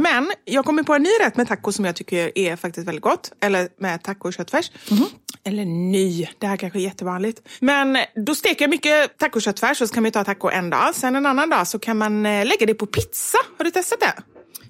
[0.02, 3.02] Men jag kommer på en ny rätt med tacos som jag tycker är faktiskt väldigt
[3.02, 3.32] gott.
[3.40, 4.70] Eller med taco och köttfärs.
[5.44, 7.42] Eller ny, det här kanske är jättevanligt.
[7.60, 10.94] Men då steker jag mycket tacoköttfärs och så kan man ta taco en dag.
[10.94, 13.38] Sen en annan dag så kan man eh, lägga det på pizza.
[13.58, 14.22] Har du testat det?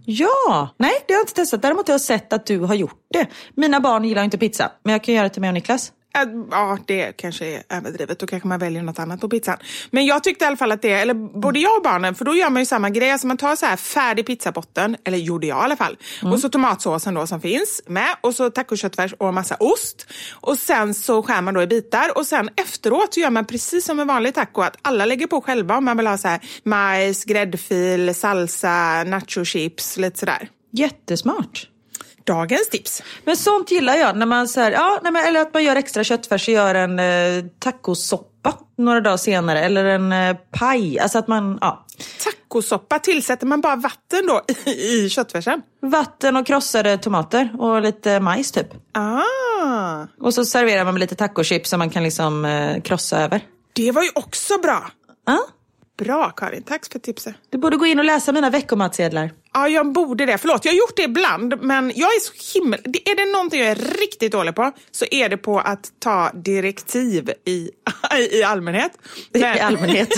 [0.04, 1.62] ja, nej det har jag inte testat.
[1.62, 3.26] Däremot har jag sett att du har gjort det.
[3.54, 4.72] Mina barn gillar inte pizza.
[4.84, 5.92] Men jag kan göra det till mig och Niklas.
[6.16, 8.18] Äh, Ja, det kanske är överdrivet.
[8.18, 9.56] Då kanske man väljer något annat på pizzan.
[9.90, 12.34] Men jag tyckte i alla fall att det, eller både jag och barnen, för då
[12.34, 13.10] gör man ju samma grej.
[13.10, 15.96] Alltså man tar så här färdig pizzabotten, eller gjorde jag i alla fall.
[16.32, 18.16] Och så tomatsåsen då som finns med.
[18.20, 20.06] Och så tacoköttfärs och massa ost.
[20.32, 22.18] Och sen så skär man då i bitar.
[22.18, 24.60] Och sen efteråt så gör man precis som en vanlig taco.
[24.62, 29.96] Att alla lägger på själva om man vill ha så här majs, gräddfil, salsa, nachochips,
[29.96, 30.48] lite sådär.
[30.72, 31.69] Jättesmart.
[32.34, 33.02] Dagens tips.
[33.24, 34.16] Men sånt gillar jag.
[34.16, 36.74] När man, så här, ja, nej, men, eller att man gör extra köttfärs och gör
[36.74, 39.60] en eh, tacosoppa några dagar senare.
[39.60, 40.98] Eller en eh, paj.
[40.98, 41.86] Alltså att man, ja.
[42.24, 44.70] Tacosoppa, tillsätter man bara vatten då i,
[45.04, 45.62] i köttfärsen?
[45.82, 48.66] Vatten och krossade tomater och lite majs typ.
[48.92, 53.40] Ah, Och så serverar man med lite tacochips som man kan liksom eh, krossa över.
[53.72, 54.90] det var ju också bra.
[55.26, 55.38] Ja.
[55.98, 57.34] Bra Karin, tack för tipset.
[57.50, 59.30] Du borde gå in och läsa mina veckomatsedlar.
[59.52, 60.38] Ja, jag borde det.
[60.38, 62.76] Förlåt, jag har gjort det ibland, men jag är så himla...
[63.04, 67.30] Är det någonting jag är riktigt dålig på så är det på att ta direktiv
[67.44, 67.70] i,
[68.30, 68.92] i allmänhet.
[69.32, 70.08] Men, I allmänhet.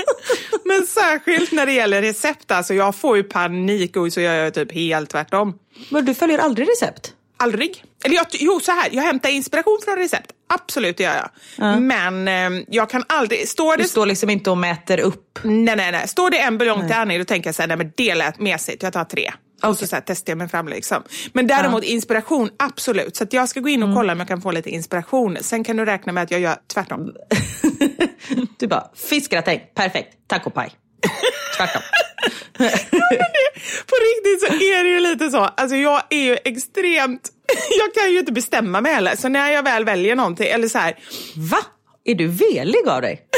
[0.64, 2.50] men särskilt när det gäller recept.
[2.50, 5.58] Alltså, jag får ju panik och så gör jag typ helt tvärtom.
[5.90, 7.14] Men du följer aldrig recept?
[7.42, 7.84] Aldrig.
[8.04, 8.88] Eller jag, jo, så här.
[8.92, 10.30] Jag hämtar inspiration från recept.
[10.48, 11.14] Absolut, det gör
[11.56, 11.82] jag.
[11.82, 13.48] Men eh, jag kan aldrig...
[13.48, 15.38] Står det Du står liksom inte och mäter upp.
[15.42, 16.08] Nej, nej, nej.
[16.08, 18.40] Står det en buljong till Annie, då tänker jag så här, nej men det lät
[18.40, 19.32] mesigt, jag tar tre.
[19.62, 21.02] Och så, så här, testar jag mig fram liksom.
[21.32, 23.16] Men däremot inspiration, absolut.
[23.16, 25.38] Så jag ska gå in och kolla om jag kan få lite inspiration.
[25.40, 27.12] Sen kan du räkna med att jag gör tvärtom.
[28.58, 30.72] Du bara, fiskgratäng, perfekt, tacopaj.
[31.56, 31.82] Tvärtom.
[33.86, 35.38] På riktigt så är det ju lite så.
[35.38, 37.30] Alltså jag är ju extremt
[37.78, 39.16] jag kan ju inte bestämma mig heller.
[39.16, 40.98] Så när jag väl väljer någonting, eller så här.
[41.36, 41.58] Va?
[42.04, 43.26] Är du velig av dig?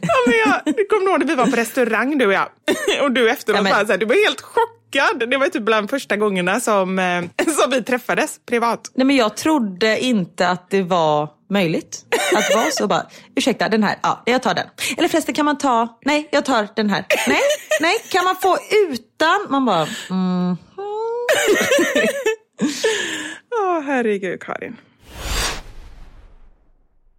[0.00, 2.48] ja, men jag, kommer ihåg när vi var på restaurang du och jag.
[3.02, 3.86] Och du efteråt ja, men...
[3.86, 5.30] så här, du var helt chockad.
[5.30, 8.90] Det var typ bland första gångerna som, eh, som vi träffades privat.
[8.94, 12.04] Nej men jag trodde inte att det var möjligt
[12.34, 13.06] att vara så bara,
[13.36, 14.66] ursäkta den här, ja jag tar den.
[14.96, 17.04] Eller förresten kan man ta, nej jag tar den här.
[17.28, 17.40] Nej,
[17.80, 18.58] nej, kan man få
[18.90, 19.46] utan?
[19.48, 20.56] Man bara, mm.
[22.60, 24.76] Åh oh, herregud Karin.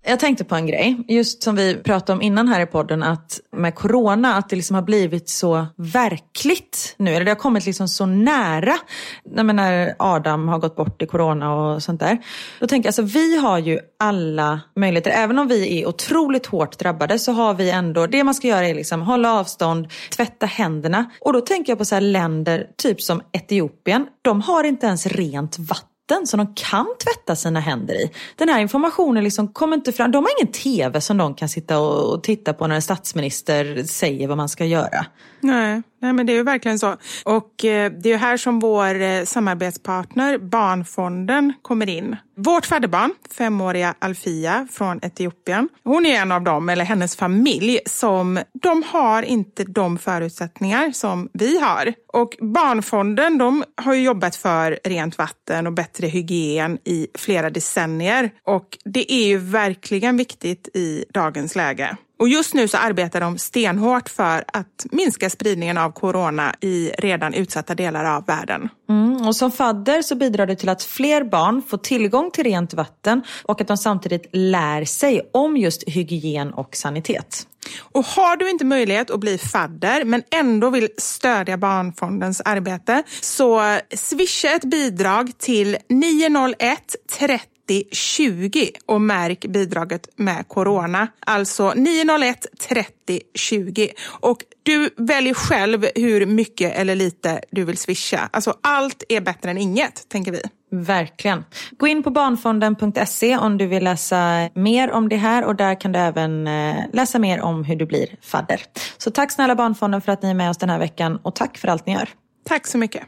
[0.09, 3.39] Jag tänkte på en grej, just som vi pratade om innan här i podden, att
[3.51, 7.11] med corona, att det liksom har blivit så verkligt nu.
[7.11, 8.75] Eller det har kommit liksom så nära.
[9.23, 12.17] När Adam har gått bort i corona och sånt där.
[12.59, 15.11] Då tänker jag, alltså vi har ju alla möjligheter.
[15.11, 18.67] Även om vi är otroligt hårt drabbade så har vi ändå, det man ska göra
[18.67, 21.11] är liksom hålla avstånd, tvätta händerna.
[21.21, 24.07] Och då tänker jag på så länder, typ som Etiopien.
[24.21, 28.11] De har inte ens rent vatten vatten som de kan tvätta sina händer i.
[28.35, 30.11] Den här informationen liksom kommer inte fram.
[30.11, 34.27] De har ingen tv som de kan sitta och titta på när en statsminister säger
[34.27, 35.05] vad man ska göra.
[35.41, 36.97] Nej, nej men det är ju verkligen så.
[37.25, 42.15] Och eh, det är ju här som vår eh, samarbetspartner Barnfonden kommer in.
[42.35, 48.39] Vårt fadderbarn, femåriga Alfia från Etiopien, hon är en av dem, eller hennes familj, som
[48.61, 51.93] de har inte de förutsättningar som vi har.
[52.13, 58.29] Och Barnfonden de har ju jobbat för rent vatten och bättre hygien i flera decennier.
[58.43, 61.97] Och det är ju verkligen viktigt i dagens läge.
[62.19, 67.33] Och just nu så arbetar de stenhårt för att minska spridningen av corona i redan
[67.33, 68.69] utsatta delar av världen.
[68.89, 72.73] Mm, och som fadder så bidrar det till att fler barn får tillgång till rent
[72.73, 77.47] vatten och att de samtidigt lär sig om just hygien och sanitet.
[77.79, 83.77] Och har du inte möjlighet att bli fadder men ändå vill stödja Barnfondens arbete så
[83.95, 87.58] swisha ett bidrag till 901 30
[87.91, 91.07] 20 och märk bidraget med corona.
[91.19, 93.91] Alltså 901 30 20.
[94.05, 98.29] Och du väljer själv hur mycket eller lite du vill swisha.
[98.33, 100.41] Alltså allt är bättre än inget, tänker vi.
[100.71, 101.43] Verkligen.
[101.77, 105.91] Gå in på barnfonden.se om du vill läsa mer om det här och där kan
[105.91, 108.61] du även eh, läsa mer om hur du blir fadder.
[108.97, 111.57] Så tack snälla Barnfonden för att ni är med oss den här veckan och tack
[111.57, 112.09] för allt ni gör.
[112.47, 113.03] Tack så mycket.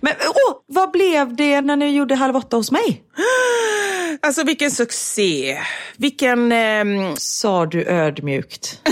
[0.00, 3.02] Men åh, vad blev det när ni gjorde Halv åtta hos mig?
[4.22, 5.58] Alltså vilken succé.
[5.96, 6.52] Vilken...
[6.52, 7.16] Ehm...
[7.16, 8.80] Sa du ödmjukt.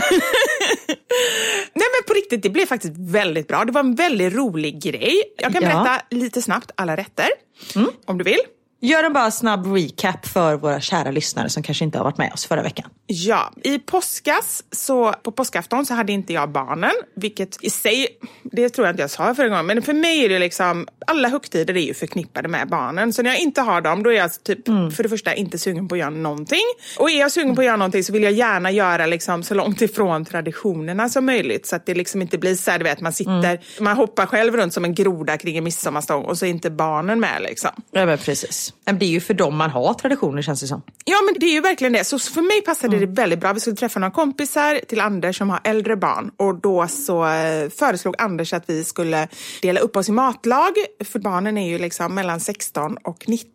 [1.75, 3.65] Nej men på riktigt, det blev faktiskt väldigt bra.
[3.65, 5.23] Det var en väldigt rolig grej.
[5.37, 6.17] Jag kan berätta ja.
[6.17, 7.29] lite snabbt alla rätter.
[7.77, 7.91] Mm.
[8.05, 8.41] Om du vill.
[8.85, 12.33] Gör en bara snabb recap för våra kära lyssnare som kanske inte har varit med
[12.33, 12.91] oss förra veckan.
[13.07, 18.07] Ja, i påskas, så på påskafton så hade inte jag barnen, vilket i sig,
[18.43, 21.29] det tror jag inte jag sa förra gången, men för mig är det liksom, alla
[21.29, 23.13] högtider är ju förknippade med barnen.
[23.13, 24.91] Så när jag inte har dem, då är jag typ mm.
[24.91, 26.65] för det första inte sugen på att göra någonting.
[26.99, 29.55] Och är jag sugen på att göra någonting så vill jag gärna göra liksom så
[29.55, 31.67] långt ifrån traditionerna som möjligt.
[31.67, 33.59] Så att det liksom inte blir så här, du vet, man sitter, mm.
[33.81, 37.21] man hoppar själv runt som en groda kring en midsommarstång och så är inte barnen
[37.21, 37.71] med liksom.
[37.91, 38.72] Ja men precis.
[38.85, 40.83] Det är ju för dem man har traditioner känns det som.
[41.05, 42.05] Ja men det är ju verkligen det.
[42.05, 43.09] Så för mig passade mm.
[43.15, 43.53] det väldigt bra.
[43.53, 46.31] Vi skulle träffa några kompisar till Anders som har äldre barn.
[46.37, 49.29] Och då så eh, föreslog Anders att vi skulle
[49.63, 50.73] dela upp oss i matlag.
[51.05, 53.51] För barnen är ju liksom mellan 16 och 19.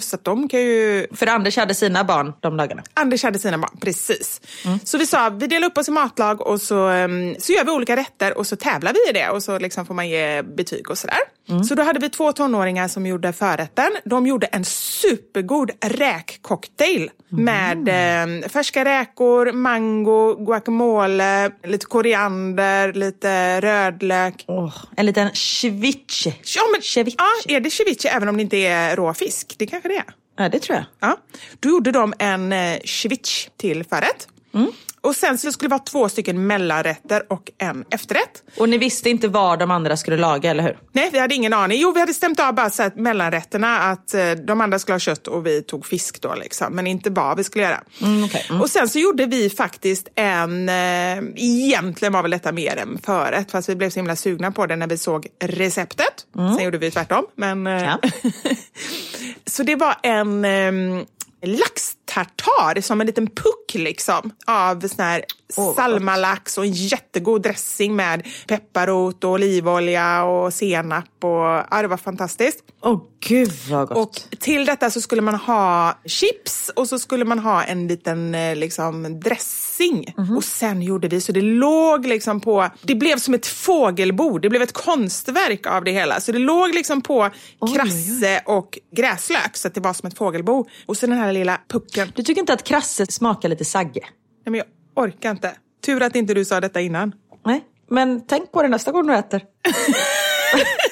[0.00, 1.06] Så de kan ju...
[1.14, 2.82] För Anders hade sina barn de dagarna?
[2.94, 4.40] Anders hade sina barn, precis.
[4.64, 4.78] Mm.
[4.84, 7.70] Så vi sa, vi delar upp oss i matlag och så, um, så gör vi
[7.70, 10.90] olika rätter och så tävlar vi i det och så liksom får man ge betyg
[10.90, 11.20] och sådär.
[11.48, 11.64] Mm.
[11.64, 13.90] Så då hade vi två tonåringar som gjorde förrätten.
[14.04, 17.10] De gjorde en supergod räkcocktail.
[17.30, 24.44] Med eh, färska räkor, mango, guacamole, lite koriander, lite rödlök.
[24.48, 26.34] Oh, en liten ceviche.
[26.56, 27.16] Ja, men, ceviche.
[27.18, 29.54] ja, är det ceviche även om det inte är rå fisk?
[29.58, 30.04] Det kanske det är.
[30.36, 30.84] Ja, det tror jag.
[31.00, 31.16] Ja.
[31.60, 34.28] Då gjorde de en eh, ceviche till förrätt.
[34.54, 34.72] Mm.
[35.02, 38.42] Och sen så skulle det vara två stycken mellanrätter och en efterrätt.
[38.56, 40.78] Och ni visste inte vad de andra skulle laga, eller hur?
[40.92, 41.80] Nej, vi hade ingen aning.
[41.80, 45.00] Jo, vi hade stämt av bara så att mellanrätterna, att eh, de andra skulle ha
[45.00, 46.74] kött och vi tog fisk då liksom.
[46.74, 47.80] Men inte vad vi skulle göra.
[48.02, 48.42] Mm, okay.
[48.50, 48.60] mm.
[48.60, 53.50] Och sen så gjorde vi faktiskt en, eh, egentligen var väl detta mer än förrätt,
[53.50, 56.26] fast vi blev så himla sugna på det när vi såg receptet.
[56.36, 56.54] Mm.
[56.54, 57.26] Sen gjorde vi tvärtom.
[57.36, 57.98] Men, eh, ja.
[59.46, 61.04] så det var en eh,
[61.42, 65.24] laxtartar som en liten puck liksom av sån här
[65.56, 71.88] oh, salmalax och en jättegod dressing med pepparrot och olivolja och senap och ja, det
[71.88, 72.64] var fantastiskt.
[72.82, 73.98] Åh oh, gud vad gott.
[73.98, 78.34] Och till detta så skulle man ha chips och så skulle man ha en liten
[78.34, 80.14] eh, liksom, dressing.
[80.16, 80.36] Mhm.
[80.36, 84.48] Och sen gjorde vi så det låg liksom på, det blev som ett fågelbo, det
[84.48, 86.20] blev ett konstverk av det hela.
[86.20, 87.30] Så det låg liksom på
[87.74, 90.66] krasse och gräslök så att det var som ett fågelbo.
[90.86, 92.12] Och så den här lilla pucken.
[92.14, 94.00] Du tycker inte att krasse smakar lite sagge?
[94.00, 94.66] Nej men jag
[95.04, 95.54] orkar inte.
[95.86, 97.12] Tur att inte du sa detta innan.
[97.46, 99.44] Nej, men tänk på det nästa gång du äter.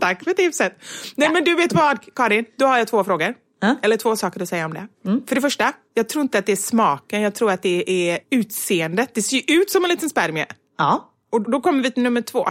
[0.00, 0.78] Tack för tipset.
[1.16, 3.34] Nej men du vet vad Karin, då har jag två frågor.
[3.60, 3.76] Ja.
[3.82, 4.88] Eller två saker att säga om det.
[5.26, 8.18] För det första, jag tror inte att det är smaken, jag tror att det är
[8.30, 9.14] utseendet.
[9.14, 10.46] Det ser ju ut som en liten spermie.
[10.78, 11.12] Ja.
[11.30, 12.48] Och då kommer vi till nummer två.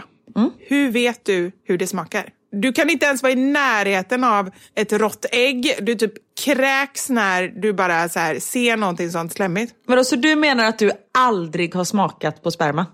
[0.59, 2.29] Hur vet du hur det smakar?
[2.51, 5.75] Du kan inte ens vara i närheten av ett rått ägg.
[5.81, 6.13] Du typ
[6.45, 9.73] kräks när du bara så här ser någonting sånt slemmigt.
[9.87, 12.85] Vadå, så du menar att du aldrig har smakat på sperma?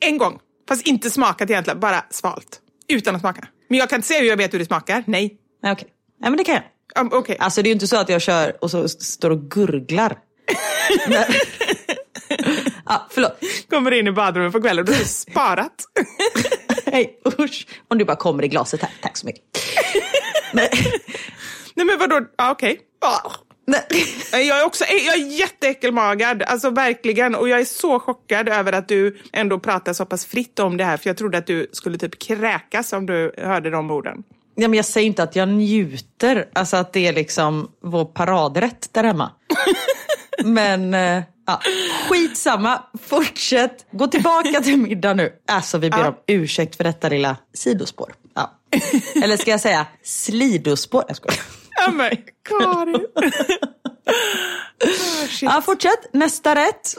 [0.00, 0.38] En gång,
[0.68, 2.60] fast inte smakat egentligen, bara svalt.
[2.88, 3.46] Utan att smaka.
[3.72, 5.04] Men jag kan inte säga hur jag vet hur det smakar.
[5.06, 5.36] Nej.
[5.62, 5.88] Nej, okej.
[6.20, 6.64] Nej, men det kan jag.
[7.02, 7.36] Um, Okej.
[7.40, 10.18] Alltså det är ju inte så att jag kör och så står och gurglar.
[11.08, 11.24] Men-
[12.86, 13.38] ja, förlåt.
[13.70, 15.72] Kommer in i badrummet på kvällen och du har sparat.
[16.86, 17.66] Hej, usch.
[17.88, 18.90] Om du bara kommer i glaset här.
[19.02, 19.42] Tack så mycket.
[20.52, 20.70] Nej.
[21.74, 22.80] Nej men vadå, ja, okej.
[23.00, 23.32] Ja.
[23.72, 24.04] Nej.
[24.48, 27.34] Jag är också jag är jätteäckelmagad, alltså verkligen.
[27.34, 30.84] Och jag är så chockad över att du ändå pratar så pass fritt om det
[30.84, 30.96] här.
[30.96, 34.22] För jag trodde att du skulle typ kräkas om du hörde de orden.
[34.54, 38.88] Ja, men jag säger inte att jag njuter, alltså att det är liksom vår paradrätt
[38.92, 39.30] där hemma.
[40.44, 41.60] Men eh, ja,
[42.08, 43.86] skitsamma, fortsätt.
[43.92, 45.32] Gå tillbaka till middag nu.
[45.48, 46.08] Alltså vi ber Ja.
[46.08, 48.12] om ursäkt för detta lilla sidospår.
[48.34, 48.50] Ja.
[49.24, 51.04] Eller ska jag säga slidospår?
[51.08, 51.61] Jag skojar.
[51.86, 52.10] Ja men
[52.48, 53.06] Karin.
[55.28, 55.42] Shit.
[55.42, 56.12] Ja, fortsätt.
[56.12, 56.94] Nästa rätt.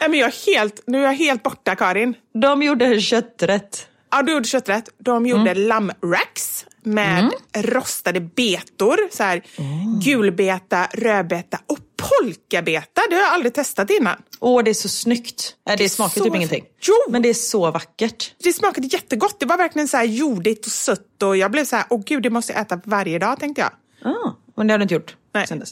[0.00, 2.14] Nej, men jag är helt, nu är jag helt borta Karin.
[2.42, 3.86] De gjorde kötträtt.
[4.10, 4.88] Ja, du gjorde kötträtt.
[4.98, 8.98] De gjorde lammracks med rostade betor.
[9.12, 9.42] Så här,
[10.04, 13.02] Gulbeta, rödbeta och polkabeta.
[13.10, 14.16] Det har jag aldrig testat innan.
[14.40, 15.54] Åh, det är så snyggt.
[15.66, 16.64] Nej, det smakar Så- typ ingenting.
[16.80, 16.94] Jo!
[17.08, 18.34] Men det är så vackert.
[18.44, 19.40] Det smakade jättegott.
[19.40, 21.22] Det var verkligen så här jordigt och sött.
[21.22, 23.70] Och jag blev så här, åh gud, det måste jag äta varje dag tänkte jag.
[24.04, 25.46] Ah, men det har du inte gjort Nej.
[25.46, 25.70] sen dess.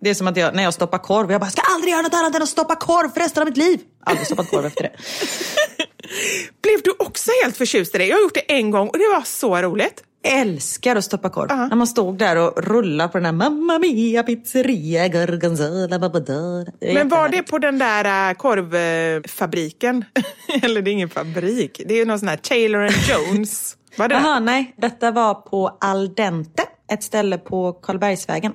[0.00, 2.14] Det är som att jag, när jag stoppar korv, jag bara, ska aldrig göra något
[2.14, 3.80] annat än att stoppa korv för resten av mitt liv.
[4.04, 4.92] Aldrig stoppat korv efter det.
[6.62, 8.06] Blev du också helt förtjust i det?
[8.06, 10.02] Jag har gjort det en gång och det var så roligt.
[10.26, 11.48] Älskar att stoppa korv.
[11.48, 16.72] När man stod där och rullade på den här Mamma Mia pizzeria gorgonzola babadada.
[16.80, 20.04] Men var det på den där äh, korvfabriken?
[20.62, 21.82] Eller det är ingen fabrik.
[21.86, 23.76] Det är ju någon sån här Taylor and Jones.
[23.96, 24.74] Var det Jaha, nej.
[24.76, 26.62] Detta var på Al Dente,
[26.92, 28.52] ett ställe på Karlbergsvägen.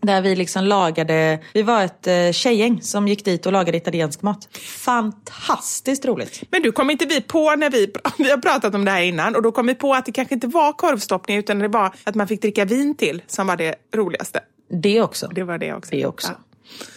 [0.00, 4.22] Där vi liksom lagade, vi var ett eh, tjejgäng som gick dit och lagade italiensk
[4.22, 4.48] mat.
[4.58, 6.42] Fantastiskt roligt.
[6.50, 9.36] Men du kom inte vi på när vi, vi har pratat om det här innan
[9.36, 12.14] och då kom vi på att det kanske inte var korvstoppning utan det var att
[12.14, 14.40] man fick dricka vin till som var det roligaste.
[14.68, 15.28] Det också.
[15.28, 15.90] Det var det också.
[15.90, 16.32] Det också.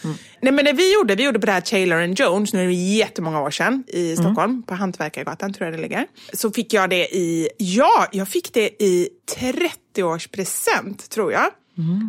[0.02, 0.10] Ja.
[0.40, 2.66] Nej men det vi gjorde, vi gjorde på det här Taylor and Jones, nu är
[2.66, 6.06] det jättemånga år sedan i Stockholm, på Hantverkargatan tror jag det ligger.
[6.32, 9.08] Så fick jag det i, ja, jag fick det i
[9.96, 11.46] 30-årspresent tror jag.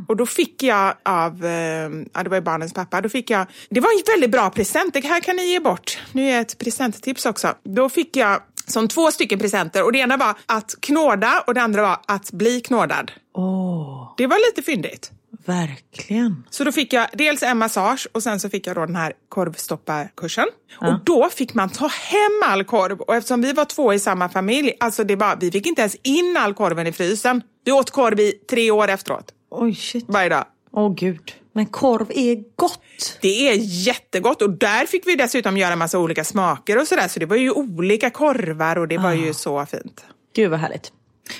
[0.07, 3.45] Och då fick jag av, eh, ja det var ju barnens pappa, då fick jag,
[3.69, 5.99] det var en väldigt bra present, det här kan ni ge bort.
[6.11, 7.53] Nu är ett presenttips också.
[7.63, 11.61] Då fick jag som två stycken presenter och det ena var att knåda och det
[11.61, 13.11] andra var att bli knådad.
[13.35, 15.11] Åh, Det var lite fyndigt.
[15.47, 16.43] Verkligen.
[16.49, 19.13] Så då fick jag dels en massage och sen så fick jag då den här
[19.29, 20.47] korvstopparkursen.
[20.77, 24.29] Och då fick man ta hem all korv och eftersom vi var två i samma
[24.29, 27.41] familj, alltså det var, vi fick inte ens in all korven i frysen.
[27.65, 30.05] Vi åt korv i tre år efteråt, Oj, shit.
[30.07, 30.45] varje dag.
[30.71, 31.33] Åh gud.
[31.53, 33.17] Men korv är gott.
[33.21, 33.53] Det är
[33.87, 37.35] jättegott och där fick vi dessutom göra massa olika smaker och sådär så det var
[37.35, 40.05] ju olika korvar och det var ju så fint.
[40.35, 40.91] Gud vad härligt.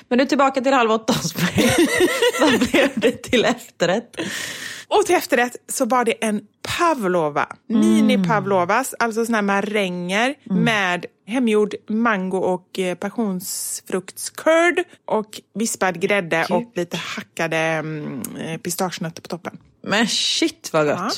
[0.10, 1.76] Men nu tillbaka till halv åtta hos mig.
[2.42, 4.18] Vad blev det till efterrätt?
[4.88, 6.42] Och till efterrätt så var det en
[6.78, 7.48] pavlova.
[7.70, 16.72] Mini-pavlovas, alltså såna här maränger med hemgjord mango och eh, passionsfruktscurd och vispad grädde och
[16.76, 19.58] lite hackade mm, eh, pistagenötter på toppen.
[19.84, 20.96] Men shit vad gott.
[20.98, 21.12] Ja.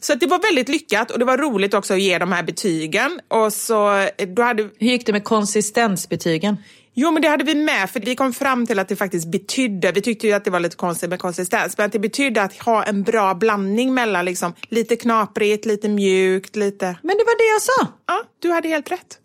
[0.00, 3.20] Så det var väldigt lyckat och det var roligt också att ge de här betygen.
[3.28, 6.56] Och så, eh, då hade, Hur gick det med konsistensbetygen?
[6.94, 9.92] Jo, men det hade vi med, för vi kom fram till att det faktiskt betydde,
[9.92, 12.58] vi tyckte ju att det var lite konstigt med konsistens, men att det betydde att
[12.58, 16.86] ha en bra blandning mellan liksom, lite knaprigt, lite mjukt, lite...
[17.02, 17.92] Men det var det jag sa.
[18.06, 19.18] Ja, du hade helt rätt.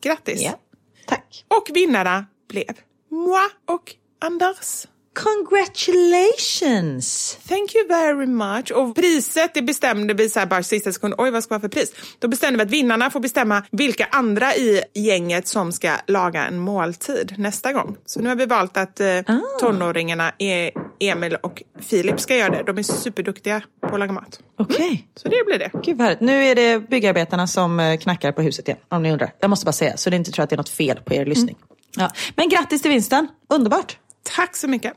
[0.00, 0.42] Grattis!
[0.42, 0.58] Ja.
[1.06, 1.44] Tack.
[1.48, 2.74] Och vinnarna blev
[3.10, 4.86] moi och Anders.
[5.14, 7.38] Congratulations!
[7.48, 8.72] Thank you very much.
[8.72, 11.14] Och priset det bestämde vi så här bara sista sekund.
[11.18, 11.92] Oj, vad ska vi ha för pris?
[12.18, 16.58] Då bestämde vi att vinnarna får bestämma vilka andra i gänget som ska laga en
[16.58, 17.96] måltid nästa gång.
[18.06, 19.38] Så nu har vi valt att eh, Ah.
[19.60, 22.62] tonåringarna, e Emil och Filip, ska göra det.
[22.62, 24.40] De är superduktiga på att laga mat.
[24.58, 25.08] Okej.
[25.16, 25.70] Så det blir det.
[25.84, 26.20] Gud vad härligt.
[26.20, 29.32] Nu är det byggarbetarna som eh, knackar på huset igen, om ni undrar.
[29.40, 31.26] Jag måste bara säga, så det inte tror att det är något fel på er
[31.26, 31.56] lyssning.
[31.96, 32.10] Ja.
[32.36, 33.96] Men grattis till vinsten, underbart.
[34.24, 34.92] Tack så mycket.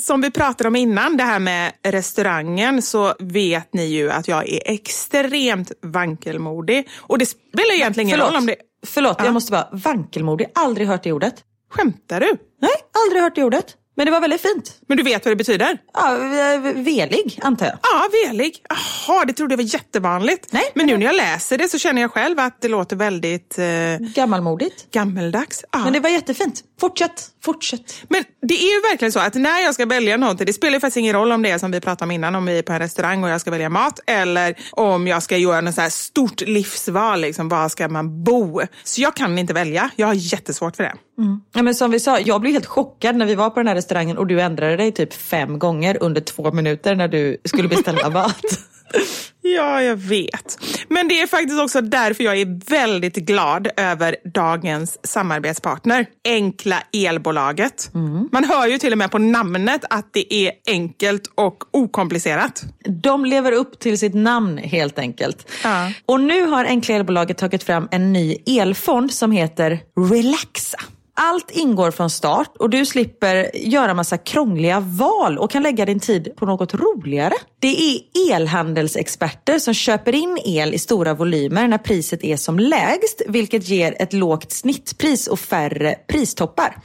[0.00, 4.48] Som vi pratade om innan, det här med restaurangen, så vet ni ju att jag
[4.48, 6.88] är extremt vankelmodig.
[6.98, 8.56] Och det spelar egentligen ingen roll om det...
[8.86, 9.24] Förlåt, Ja.
[9.24, 10.46] jag måste vara vankelmodig.
[10.54, 11.34] Aldrig hört det ordet.
[11.70, 12.26] Skämtar du?
[12.60, 12.70] Nej,
[13.06, 13.76] aldrig hört det ordet.
[13.94, 14.78] Men det var väldigt fint.
[14.88, 15.78] Men du vet vad det betyder?
[15.94, 16.16] Ja,
[16.74, 17.78] velig, antar jag.
[17.82, 18.64] Ja, velig.
[18.68, 20.52] Jaha, det trodde jag var jättevanligt.
[20.52, 23.58] Nej, men nu när jag läser det så känner jag själv att det låter väldigt
[23.58, 23.64] eh,
[24.14, 24.90] Gammalmodigt.
[24.90, 25.64] gammeldags.
[25.72, 25.78] Ja.
[25.84, 26.62] Men det var jättefint.
[26.82, 27.94] Fortsätt, fortsätt.
[28.08, 30.80] Men det är ju verkligen så att när jag ska välja någonting, det spelar ju
[30.80, 32.72] faktiskt ingen roll om det är som vi pratade om innan, om vi är på
[32.72, 35.88] en restaurang och jag ska välja mat eller om jag ska göra något så här
[35.90, 38.60] stort livsval, liksom, var ska man bo?
[38.84, 40.94] Så jag kan inte välja, jag har jättesvårt för det.
[41.52, 43.74] Ja, men som vi sa, jag blev helt chockad när vi var på den här
[43.74, 48.10] restaurangen och du ändrade dig typ fem gånger under två minuter när du skulle beställa
[48.20, 48.44] mat.
[49.42, 50.58] Ja, jag vet.
[50.92, 57.90] Men det är faktiskt också därför jag är väldigt glad över dagens samarbetspartner, Enkla Elbolaget.
[58.32, 62.62] Man hör ju till och med på namnet att det är enkelt och okomplicerat.
[63.02, 65.50] De lever upp till sitt namn helt enkelt.
[65.64, 65.92] Ja.
[66.06, 69.80] Och nu har Enkla Elbolaget tagit fram en ny elfond som heter
[70.10, 70.78] Relaxa.
[71.14, 76.00] Allt ingår från start och du slipper göra massa krångliga val och kan lägga din
[76.00, 77.34] tid på något roligare.
[77.58, 78.00] Det är
[78.32, 83.96] elhandelsexperter som köper in el i stora volymer när priset är som lägst, vilket ger
[84.02, 86.76] ett lågt snittpris och färre pristoppar.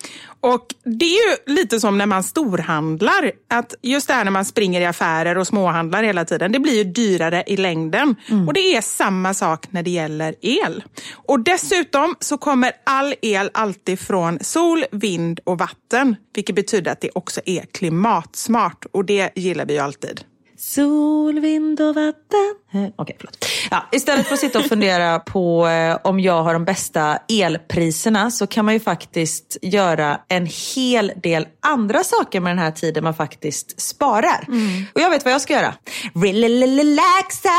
[0.42, 3.32] Och det är ju lite som när man storhandlar.
[3.48, 6.74] Att just det här när man springer i affärer och småhandlar hela tiden, det blir
[6.78, 8.16] ju dyrare i längden.
[8.48, 10.84] Och det är samma sak när det gäller el.
[11.14, 16.16] Och dessutom så kommer all el alltid från sol, vind och vatten.
[16.34, 18.86] Vilket betyder att det också är klimatsmart.
[18.92, 20.22] Och det gillar vi ju alltid.
[20.58, 22.56] Sol, vind och vatten.
[22.74, 23.46] Eh, Okej, förlåt.
[23.72, 28.32] Ja, istället för att sitta och fundera på eh, om jag har de bästa elpriserna
[28.32, 33.04] så kan man ju faktiskt göra en hel del andra saker med den här tiden
[33.04, 34.46] man faktiskt sparar.
[34.94, 35.74] Och jag vet vad jag ska göra.
[36.16, 37.50] Relaxa,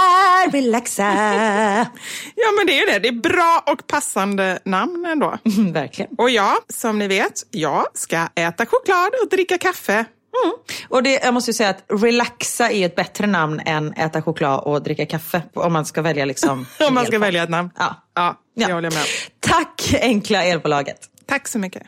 [0.52, 1.02] relaxa.
[2.34, 2.98] Ja, men det är det.
[2.98, 5.38] Det är bra och passande namn ändå.
[5.44, 6.10] Mm, Verkligen.
[6.18, 10.04] Och jag, som ni vet, jag ska äta choklad och dricka kaffe.
[10.88, 14.82] Och det, jag måste säga att relaxa är ett bättre namn än äta choklad och
[14.82, 15.42] dricka kaffe.
[15.54, 16.66] Om man ska välja liksom.
[16.88, 17.70] Om man ska välja ett namn.
[17.78, 17.94] Ja.
[18.14, 18.74] Ja, det Ja.
[18.74, 19.04] håller jag med.
[19.40, 20.98] Tack Enkla Elbolaget.
[21.26, 21.82] Tack så mycket.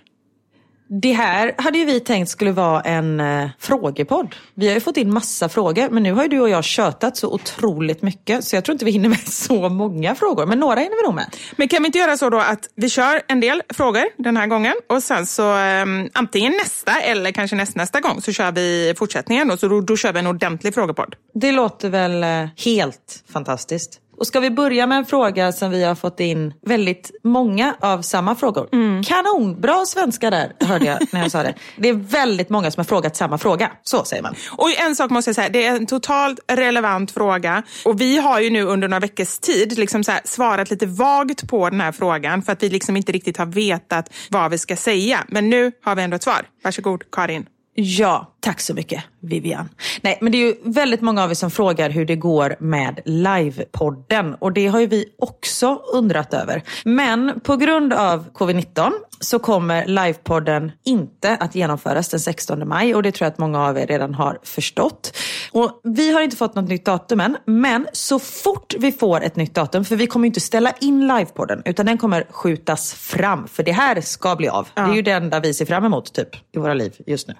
[0.93, 4.34] Det här hade ju vi tänkt skulle vara en eh, frågepodd.
[4.55, 7.16] Vi har ju fått in massa frågor, men nu har ju du och jag tjötat
[7.16, 10.80] så otroligt mycket så jag tror inte vi hinner med så många frågor, men några
[10.80, 11.36] hinner vi nog med.
[11.57, 14.47] Men kan vi inte göra så då att vi kör en del frågor den här
[14.47, 19.51] gången och sen så um, antingen nästa eller kanske nästnästa gång så kör vi fortsättningen
[19.51, 21.14] och så då, då kör vi en ordentlig frågepodd.
[21.34, 24.01] Det låter väl eh, helt fantastiskt.
[24.21, 28.03] Och ska vi börja med en fråga som vi har fått in väldigt många av
[28.03, 28.68] samma frågor.
[29.03, 31.55] Kanon, bra svenska där hörde jag när jag sa det.
[31.77, 34.35] Det är väldigt många som har frågat samma fråga, så säger man.
[34.57, 38.41] Och en sak måste jag säga, det är en totalt relevant fråga och vi har
[38.41, 42.43] ju nu under några veckors tid liksom här svarat lite vagt på den här frågan
[42.43, 45.25] för att vi liksom inte riktigt har vetat vad vi ska säga.
[45.29, 46.47] Men nu har vi ändå ett svar.
[46.64, 47.47] Varsågod Karin.
[47.75, 49.68] Ja, tack så mycket Vivian.
[50.01, 53.01] Nej, men det är ju väldigt många av er som frågar hur det går med
[53.05, 56.62] livepodden och det har ju vi också undrat över.
[56.84, 63.03] Men på grund av covid-19 så kommer livepodden inte att genomföras den 16 maj och
[63.03, 65.16] det tror jag att många av er redan har förstått.
[65.53, 69.36] Och vi har inte fått något nytt datum än, men så fort vi får ett
[69.36, 73.62] nytt datum, för vi kommer inte ställa in livepodden utan den kommer skjutas fram, för
[73.62, 74.68] det här ska bli av.
[74.74, 77.34] Det är ju det enda vi ser fram emot typ i våra liv just nu.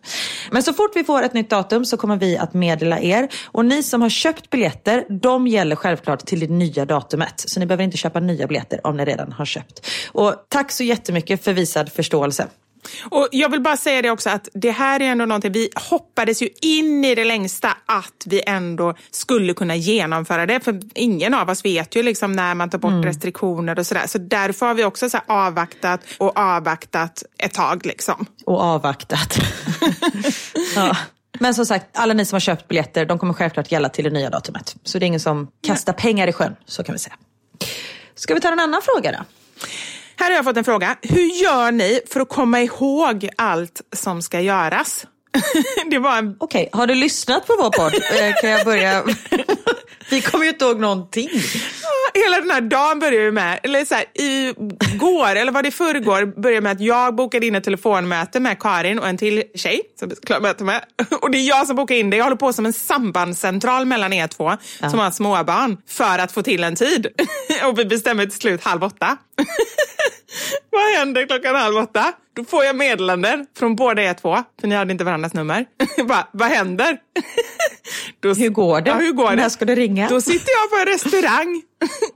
[0.51, 3.29] Men så fort vi får ett nytt datum så kommer vi att meddela er.
[3.45, 7.35] Och ni som har köpt biljetter, de gäller självklart till det nya datumet.
[7.37, 9.87] Så ni behöver inte köpa nya biljetter om ni redan har köpt.
[10.13, 12.47] Och tack så jättemycket för visad förståelse.
[13.11, 16.43] Och Jag vill bara säga det också att det här är ändå någonting, vi hoppades
[16.43, 20.61] ju in i det längsta att vi ändå skulle kunna genomföra det.
[20.61, 24.07] För ingen av oss vet ju liksom när man tar bort restriktioner och sådär.
[24.07, 27.87] Så därför har vi också så avvaktat och avvaktat ett tag.
[27.87, 28.27] Liksom.
[28.45, 29.39] Och avvaktat.
[30.77, 30.97] ja.
[31.39, 34.11] Men som sagt, alla ni som har köpt biljetter, de kommer självklart gälla till det
[34.11, 34.77] nya datumet.
[34.85, 37.17] Så det är ingen som kastar pengar i sjön, så kan vi säga.
[38.15, 39.25] Ska vi ta en annan fråga då?
[40.21, 40.97] Här har jag fått en fråga.
[41.03, 45.07] Hur gör ni för att komma ihåg allt som ska göras?
[45.91, 46.37] det var en...
[46.39, 47.95] Okej, har du lyssnat på vår podd?
[47.95, 49.05] Eh, kan jag börja?
[50.11, 51.29] Vi kommer ju inte ihåg någonting.
[52.15, 56.41] Hela den här dagen börjar ju med, eller så här, igår, eller var det förrgår,
[56.41, 60.09] började med att jag bokade in ett telefonmöte med Karin och en till tjej som
[60.09, 60.85] vi ska möte med.
[61.21, 62.17] Och det är jag som bokar in det.
[62.17, 64.91] Jag håller på som en sambandscentral mellan er två ja.
[64.91, 67.07] som har småbarn för att få till en tid.
[67.67, 69.17] Och vi bestämmer till slut halv åtta.
[70.71, 72.13] Vad händer klockan halv åtta?
[72.37, 75.67] Då får jag meddelanden från båda er två, för ni hade inte varandras nummer.
[76.05, 76.99] Bara, vad händer?
[78.21, 78.91] Då, hur går det?
[78.91, 79.37] Ja, hur går det?
[79.37, 80.09] När ska du ringa?
[80.09, 81.63] Då sitter jag på en restaurang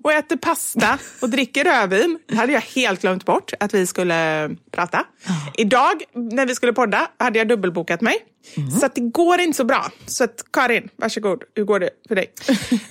[0.02, 2.18] och äter pasta och dricker rödvin.
[2.28, 4.98] Det hade jag helt glömt bort att vi skulle prata.
[4.98, 5.48] Oh.
[5.56, 8.16] Idag när vi skulle podda hade jag dubbelbokat mig.
[8.56, 8.70] Mm.
[8.70, 9.90] Så det går inte så bra.
[10.06, 11.42] Så att Karin, varsågod.
[11.54, 12.32] Hur går det för dig?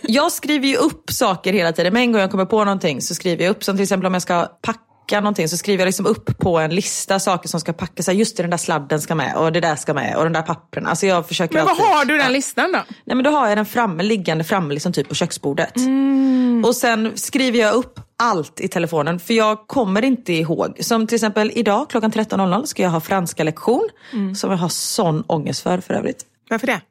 [0.01, 1.93] jag skriver ju upp saker hela tiden.
[1.93, 3.63] Men en gång jag kommer på någonting så skriver jag upp.
[3.63, 6.59] Som till exempel om jag ska packa packa någonting så skriver jag liksom upp på
[6.59, 8.09] en lista saker som ska packas.
[8.09, 10.41] Just det, den där sladden ska med och det där ska med och den där
[10.41, 10.87] pappren.
[10.87, 12.79] Alltså jag försöker men vad alltid, har du den listan då?
[13.05, 15.77] Nej men då har jag den framme, liggande framme liksom typ på köksbordet.
[15.77, 16.63] Mm.
[16.65, 20.77] Och sen skriver jag upp allt i telefonen för jag kommer inte ihåg.
[20.79, 23.89] Som till exempel idag klockan 13.00 ska jag ha franska lektion.
[24.13, 24.35] Mm.
[24.35, 26.25] Som jag har sån ångest för för övrigt.
[26.49, 26.81] Varför det?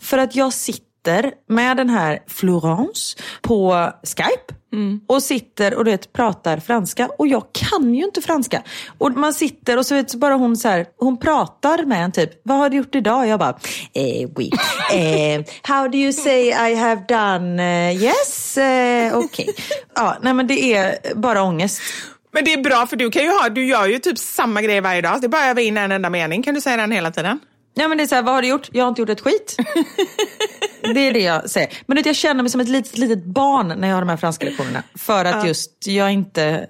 [0.00, 5.00] För att jag sitter sitter med den här Florence på Skype mm.
[5.06, 8.62] och sitter och vet, pratar franska och jag kan ju inte franska.
[8.98, 12.30] Och man sitter och så vet bara hon så här, hon pratar med en typ,
[12.42, 13.26] vad har du gjort idag?
[13.26, 13.58] Jag bara,
[13.92, 14.50] eh, oui.
[14.92, 17.62] Eh, how do you say I have done?
[17.62, 19.48] Uh, yes, uh, okej.
[19.48, 19.54] Okay.
[19.94, 21.80] Ja, nej men det är bara ångest.
[22.32, 24.80] Men det är bra för du kan ju ha, du gör ju typ samma grej
[24.80, 25.20] varje dag.
[25.20, 26.42] Det är bara att öva in en enda mening.
[26.42, 27.40] Kan du säga den hela tiden?
[27.74, 28.68] Ja men det är så här, vad har du gjort?
[28.72, 29.56] Jag har inte gjort ett skit.
[30.94, 31.72] det är det jag säger.
[31.86, 34.46] Men jag känner mig som ett litet, litet barn när jag har de här franska
[34.46, 34.82] lektionerna.
[34.94, 35.46] För att ja.
[35.46, 36.66] just jag inte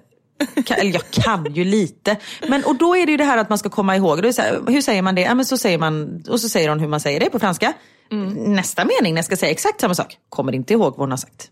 [0.77, 2.17] eller jag kan ju lite.
[2.47, 4.21] Men, och då är det ju det här att man ska komma ihåg.
[4.21, 5.21] Då är här, hur säger man det?
[5.21, 7.73] Ja, men så säger man, och så säger hon hur man säger det på franska.
[8.11, 8.33] Mm.
[8.33, 10.17] Nästa mening när jag ska säga exakt samma sak.
[10.29, 11.49] Kommer inte ihåg vad hon har sagt.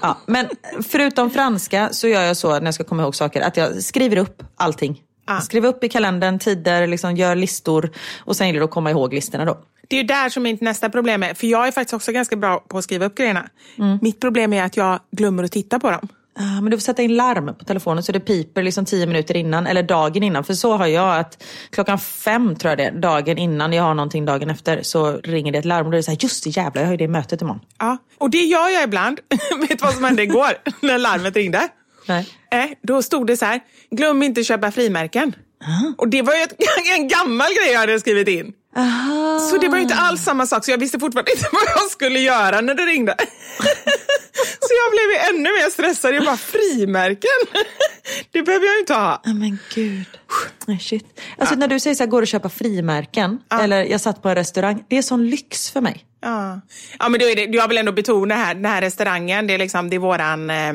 [0.00, 0.46] ja, men
[0.88, 4.16] förutom franska så gör jag så när jag ska komma ihåg saker att jag skriver
[4.16, 5.40] upp allting Ah.
[5.40, 9.14] Skriv upp i kalendern tider, liksom, gör listor och sen gäller det att komma ihåg
[9.14, 9.58] listorna då.
[9.88, 12.36] Det är ju där som mitt nästa problem är, för jag är faktiskt också ganska
[12.36, 13.48] bra på att skriva upp grejerna.
[13.78, 13.98] Mm.
[14.02, 16.08] Mitt problem är att jag glömmer att titta på dem.
[16.34, 19.36] Ah, men du får sätta in larm på telefonen så det piper liksom tio minuter
[19.36, 20.44] innan eller dagen innan.
[20.44, 24.24] För så har jag att klockan fem tror jag det dagen innan jag har någonting
[24.24, 26.50] dagen efter så ringer det ett larm och då är det så här, just det
[26.50, 27.60] jävlar jag har ju det mötet imorgon.
[27.78, 29.20] Ja, och det gör jag ibland.
[29.60, 30.50] Vet du vad som hände igår
[30.80, 31.68] när larmet ringde?
[32.06, 32.28] Nej.
[32.52, 35.34] Eh, då stod det så här, glöm inte köpa frimärken.
[35.64, 35.94] Aha.
[35.98, 36.54] Och det var ju ett,
[36.96, 38.52] en gammal grej jag hade skrivit in.
[38.76, 39.38] Aha.
[39.50, 41.90] Så det var ju inte alls samma sak, så jag visste fortfarande inte vad jag
[41.90, 43.16] skulle göra när det ringde.
[44.60, 46.14] så jag blev ju ännu mer stressad.
[46.14, 47.62] Jag bara, frimärken?
[48.30, 49.22] det behöver jag ju inte ha.
[49.24, 50.06] Oh, men gud.
[50.66, 51.20] Oh, shit.
[51.38, 51.58] Alltså ja.
[51.58, 53.62] när du säger så här, går och köpa frimärken, ja.
[53.62, 56.04] eller jag satt på en restaurang, det är sån lyx för mig.
[56.20, 56.60] Ja,
[56.98, 59.58] ja men då är det, jag vill ändå betona här, den här restaurangen, det är
[59.58, 60.72] liksom, det är våran eh,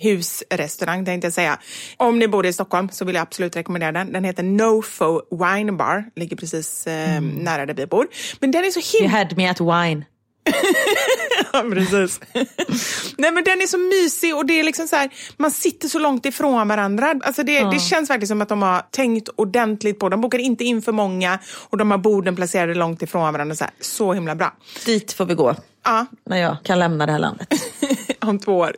[0.00, 1.58] husrestaurang tänkte jag säga.
[1.96, 4.12] Om ni bor i Stockholm så vill jag absolut rekommendera den.
[4.12, 7.28] Den heter Nofo Wine Bar, ligger precis eh, mm.
[7.28, 8.08] nära där vi bor.
[8.40, 9.18] Men den är så himla...
[9.18, 10.04] You had me at wine.
[11.52, 12.20] ja, precis.
[13.18, 15.98] Nej, men den är så mysig och det är liksom så här, man sitter så
[15.98, 17.14] långt ifrån varandra.
[17.22, 17.70] Alltså det, ja.
[17.70, 20.92] det känns verkligen som att de har tänkt ordentligt på De bokar inte in för
[20.92, 21.38] många
[21.70, 23.54] och de har borden placerade långt ifrån varandra.
[23.54, 24.52] Så, här, så himla bra.
[24.86, 25.54] Dit får vi gå.
[25.84, 26.06] Ja.
[26.26, 27.48] När jag kan lämna det här landet.
[28.20, 28.76] Om två år.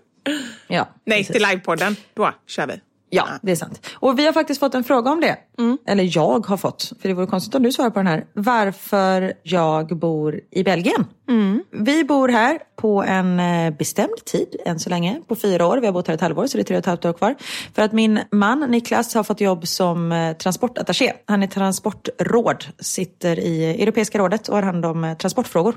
[0.66, 1.32] Ja, Nej, precis.
[1.32, 1.96] till livepodden.
[2.14, 2.80] Då kör vi.
[3.14, 3.86] Ja, det är sant.
[3.94, 5.36] Och vi har faktiskt fått en fråga om det.
[5.58, 5.78] Mm.
[5.86, 8.24] Eller jag har fått, för det vore konstigt om du svarar på den här.
[8.32, 11.06] Varför jag bor i Belgien.
[11.28, 11.62] Mm.
[11.70, 15.78] Vi bor här på en eh, bestämd tid än så länge, på fyra år.
[15.78, 17.34] Vi har bott här ett halvår, så det är tre och ett halvt år kvar.
[17.74, 21.12] För att min man Niklas har fått jobb som eh, transportattaché.
[21.26, 25.74] Han är transportråd, sitter i Europeiska rådet och har hand om eh, transportfrågor.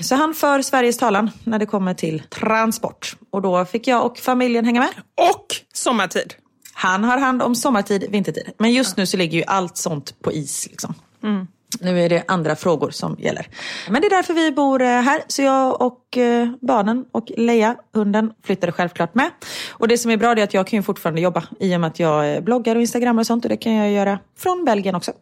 [0.00, 3.16] Så han för Sveriges talan när det kommer till transport.
[3.30, 4.90] Och då fick jag och familjen hänga med.
[5.32, 6.34] Och sommartid.
[6.80, 8.50] Han har hand om sommartid, vintertid.
[8.58, 10.66] Men just nu så ligger ju allt sånt på is.
[10.70, 10.94] Liksom.
[11.22, 11.46] Mm.
[11.80, 13.46] Nu är det andra frågor som gäller.
[13.90, 15.22] Men det är därför vi bor eh, här.
[15.28, 19.30] Så jag och eh, barnen och Leia, hunden, flyttade självklart med.
[19.70, 21.88] Och det som är bra är att jag kan ju fortfarande jobba i och med
[21.88, 23.44] att jag eh, bloggar och instagrammar och sånt.
[23.44, 25.12] Och det kan jag göra från Belgien också.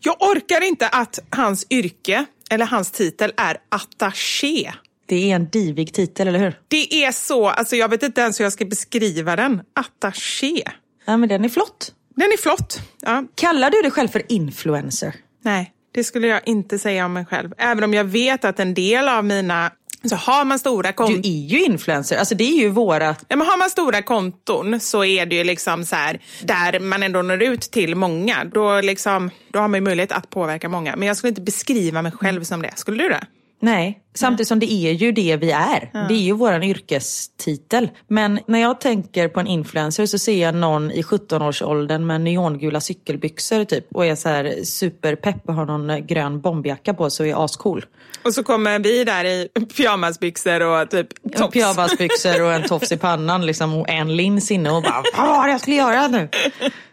[0.00, 4.72] Jag orkar inte att hans yrke, eller hans titel, är attaché.
[5.06, 6.58] Det är en divig titel, eller hur?
[6.68, 7.48] Det är så.
[7.48, 9.62] Alltså jag vet inte ens hur jag ska beskriva den.
[9.74, 10.62] Attaché.
[11.04, 11.92] Ja, men den är flott.
[12.16, 12.80] Den är flott.
[13.02, 13.24] Ja.
[13.34, 15.14] Kallar du dig själv för influencer?
[15.44, 17.52] Nej, det skulle jag inte säga om mig själv.
[17.58, 19.70] Även om jag vet att en del av mina
[20.04, 21.22] Så har man stora konton...
[21.22, 23.16] Du är ju influencer, alltså det är ju våra...
[23.28, 27.02] Ja, men har man stora konton så är det ju liksom så här, där man
[27.02, 28.44] ändå når ut till många.
[28.44, 30.96] Då, liksom, då har man ju möjlighet att påverka många.
[30.96, 32.72] Men jag skulle inte beskriva mig själv som det.
[32.76, 33.26] Skulle du det?
[33.64, 35.90] Nej, samtidigt som det är ju det vi är.
[35.92, 36.00] Ja.
[36.08, 37.90] Det är ju våran yrkestitel.
[38.08, 42.80] Men när jag tänker på en influencer så ser jag någon i 17-årsåldern med neongula
[42.80, 47.40] cykelbyxor typ och är så här superpepp och har någon grön bombjacka på sig och
[47.40, 47.84] är ascool.
[48.24, 51.52] Och så kommer vi där i pyjamasbyxor och typ tops.
[51.52, 55.46] Pyjamasbyxor och en tofs i pannan liksom, och en lins inne och bara vad var
[55.46, 56.28] det jag skulle göra nu?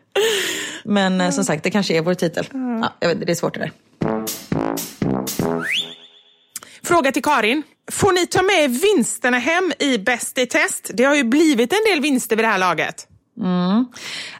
[0.84, 2.48] Men eh, som sagt, det kanske är vår titel.
[2.54, 3.72] Ja, jag vet, det är svårt det där.
[6.92, 7.64] Fråga till Karin.
[7.92, 10.92] Får ni ta med vinsterna hem i Bäst i test?
[10.94, 13.08] Det har ju blivit en del vinster vid det här laget.
[13.40, 13.86] Mm.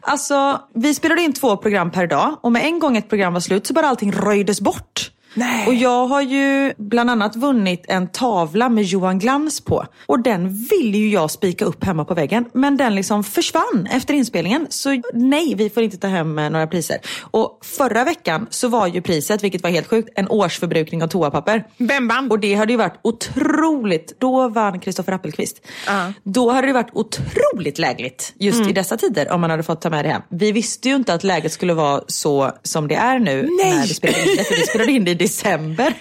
[0.02, 3.40] Alltså, vi spelade in två program per dag och med en gång ett program var
[3.40, 5.11] slut så bara allting röjdes bort.
[5.34, 5.68] Nej.
[5.68, 9.86] Och jag har ju bland annat vunnit en tavla med Johan Glans på.
[10.06, 12.46] Och den ville ju jag spika upp hemma på väggen.
[12.54, 14.68] Men den liksom försvann efter inspelningen.
[14.70, 16.98] Så nej, vi får inte ta hem eh, några priser.
[17.32, 21.64] Och förra veckan så var ju priset, vilket var helt sjukt, en årsförbrukning av toapapper.
[21.78, 22.32] Vem vann?
[22.32, 24.16] Och det hade ju varit otroligt.
[24.20, 25.62] Då vann Kristoffer Appelqvist.
[25.88, 26.14] Ja.
[26.24, 28.70] Då hade det varit otroligt lägligt just Mm.
[28.70, 30.22] i dessa tider om man hade fått ta med det hem.
[30.30, 33.76] Vi visste ju inte att läget skulle vara så som det är nu Nej.
[33.76, 34.44] när vi spelade in det.
[34.44, 35.94] För vi spelade in det i december.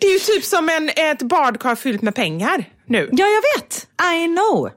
[0.00, 3.08] Det är ju typ som en, ett badkar fyllt med pengar nu.
[3.12, 3.88] Ja, jag vet.
[4.14, 4.70] I know.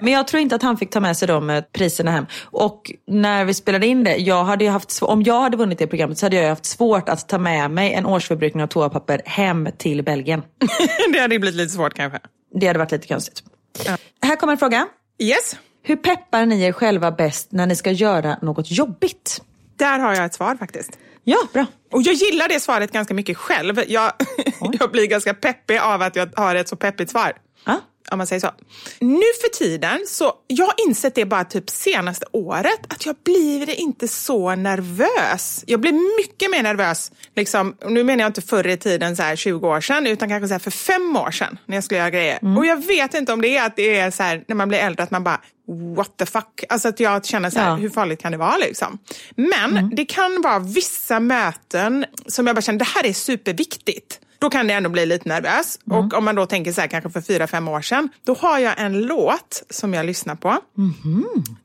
[0.00, 2.26] Men jag tror inte att han fick ta med sig de eh, priserna hem.
[2.44, 6.18] Och när vi spelade in det, jag hade haft, om jag hade vunnit det programmet
[6.18, 10.02] så hade jag haft svårt att ta med mig en årsförbrukning av toapapper hem till
[10.02, 10.42] Belgien.
[11.12, 12.18] det hade blivit lite svårt kanske.
[12.54, 13.42] Det hade varit lite konstigt.
[14.22, 14.86] Här kommer en fråga.
[15.18, 15.56] Yes.
[15.82, 19.42] Hur peppar ni er själva bäst när ni ska göra något jobbigt?
[19.76, 20.98] Där har jag ett svar faktiskt.
[21.24, 21.66] Ja, bra.
[21.90, 23.80] Och jag gillar det svaret ganska mycket själv.
[23.88, 24.12] Jag,
[24.80, 27.32] jag blir ganska peppig av att jag har ett så peppigt svar.
[27.64, 27.80] Ja.
[28.10, 28.50] Om man säger så.
[29.00, 33.80] Nu för tiden, så jag har insett det bara typ senaste året, att jag blir
[33.80, 35.64] inte så nervös.
[35.66, 39.36] Jag blir mycket mer nervös, liksom, nu menar jag inte förr i tiden, så här
[39.36, 42.38] 20 år sedan, utan kanske så för fem år sedan när jag skulle göra grejer.
[42.58, 44.78] Och jag vet inte om det är att det är så här, när man blir
[44.78, 45.40] äldre, att man bara
[45.96, 46.64] what the fuck?
[46.68, 47.74] Alltså att jag känner så här, Ja.
[47.76, 48.98] hur farligt kan det vara liksom?
[49.36, 54.20] Men det kan vara vissa möten som jag bara känner, det här är superviktigt.
[54.40, 55.78] Då kan det ändå bli lite nervös.
[55.90, 58.58] Och om man då tänker så här, kanske för fyra, fem år sedan, då har
[58.58, 60.56] jag en låt som jag lyssnar på.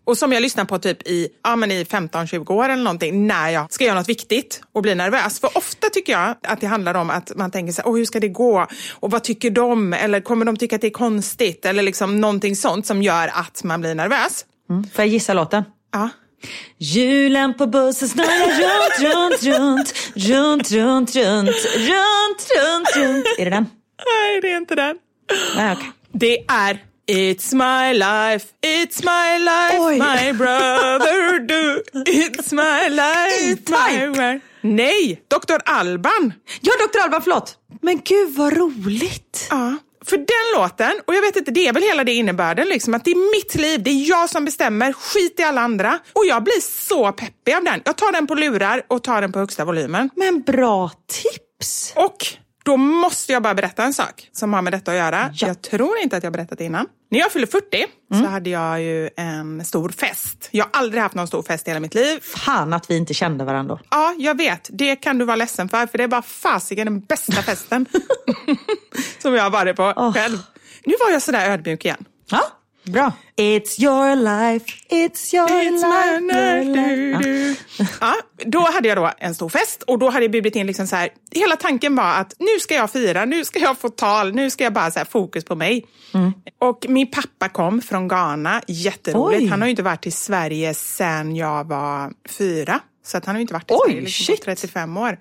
[0.05, 3.49] Och som jag lyssnar på typ i, ja, men i 15-20 år eller någonting när
[3.49, 5.39] jag ska göra något viktigt och blir nervös.
[5.39, 8.05] För ofta tycker jag att det handlar om att man tänker så här, Åh, hur
[8.05, 8.67] ska det gå?
[8.93, 9.93] Och vad tycker de?
[9.93, 11.65] Eller kommer de tycka att det är konstigt?
[11.65, 14.45] Eller liksom någonting sånt som gör att man blir nervös.
[14.67, 15.63] Får jag gissa låten?
[15.93, 16.09] Ja.
[16.77, 23.25] Hjulen på bussen snurrar runt, runt, runt, runt, runt, runt, runt, runt, runt.
[23.39, 23.65] Är det den?
[24.05, 24.97] Nej, det är inte den.
[25.55, 25.91] Nej, okej.
[26.13, 29.93] Det är It's my life, it's my life, Oj.
[29.99, 31.81] my brother do
[32.11, 33.99] It's my life, E-Type.
[33.99, 34.41] my world.
[34.61, 35.57] Nej, Dr.
[35.65, 36.33] Alban.
[36.61, 36.99] Ja, Dr.
[37.03, 37.57] Alban, förlåt.
[37.81, 39.47] Men gud vad roligt.
[39.49, 39.75] Ja,
[40.07, 43.05] för den låten, och jag vet inte, det är väl hela det innebörden, liksom, att
[43.05, 45.99] det är mitt liv, det är jag som bestämmer, skit i alla andra.
[46.13, 47.81] Och jag blir så peppig av den.
[47.85, 50.09] Jag tar den på lurar och tar den på högsta volymen.
[50.15, 51.93] Men bra tips.
[51.95, 52.25] Och
[52.65, 55.29] då måste jag bara berätta en sak som har med detta att göra.
[55.33, 56.85] Jag tror inte att jag berättat det innan.
[57.11, 60.49] När jag fyllde 40 så hade jag ju en stor fest.
[60.51, 62.19] Jag har aldrig haft någon stor fest i hela mitt liv.
[62.19, 63.79] Fan att vi inte kände varandra.
[63.89, 64.69] Ja, jag vet.
[64.71, 67.85] Det kan du vara ledsen för, för det var fasiken den bästa festen
[69.21, 70.13] som jag har varit på Åh.
[70.13, 70.37] själv.
[70.85, 72.05] Nu var jag sådär ödmjuk igen.
[72.29, 72.41] Ja,
[72.85, 73.11] bra.
[73.37, 76.21] It's your life, it's your It's life.
[76.21, 76.63] my life.
[76.73, 77.55] du, du.
[78.01, 78.13] Ja,
[78.45, 80.95] då hade jag då en stor fest och då hade jag bjudit in liksom så
[80.95, 84.49] här, hela tanken var att nu ska jag fira, nu ska jag få tal, nu
[84.49, 85.85] ska jag bara så här, fokus på mig.
[86.59, 89.41] Och min pappa kom från Ghana, jätteroligt.
[89.43, 89.47] Oj.
[89.47, 92.79] Han har ju inte varit i Sverige sedan jag var fyra.
[93.05, 95.17] Så att han har ju inte varit i Oj, Sverige liksom på 35 år.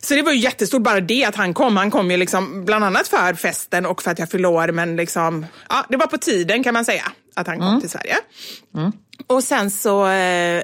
[0.00, 1.76] Så det var ju jättestort bara det att han kom.
[1.76, 4.68] Han kom ju liksom bland annat för festen och för att jag fyllde år.
[4.72, 7.02] Men liksom, ja, det var på tiden kan man säga
[7.34, 8.16] att han kom till Sverige.
[9.26, 10.12] Och sen så, eh,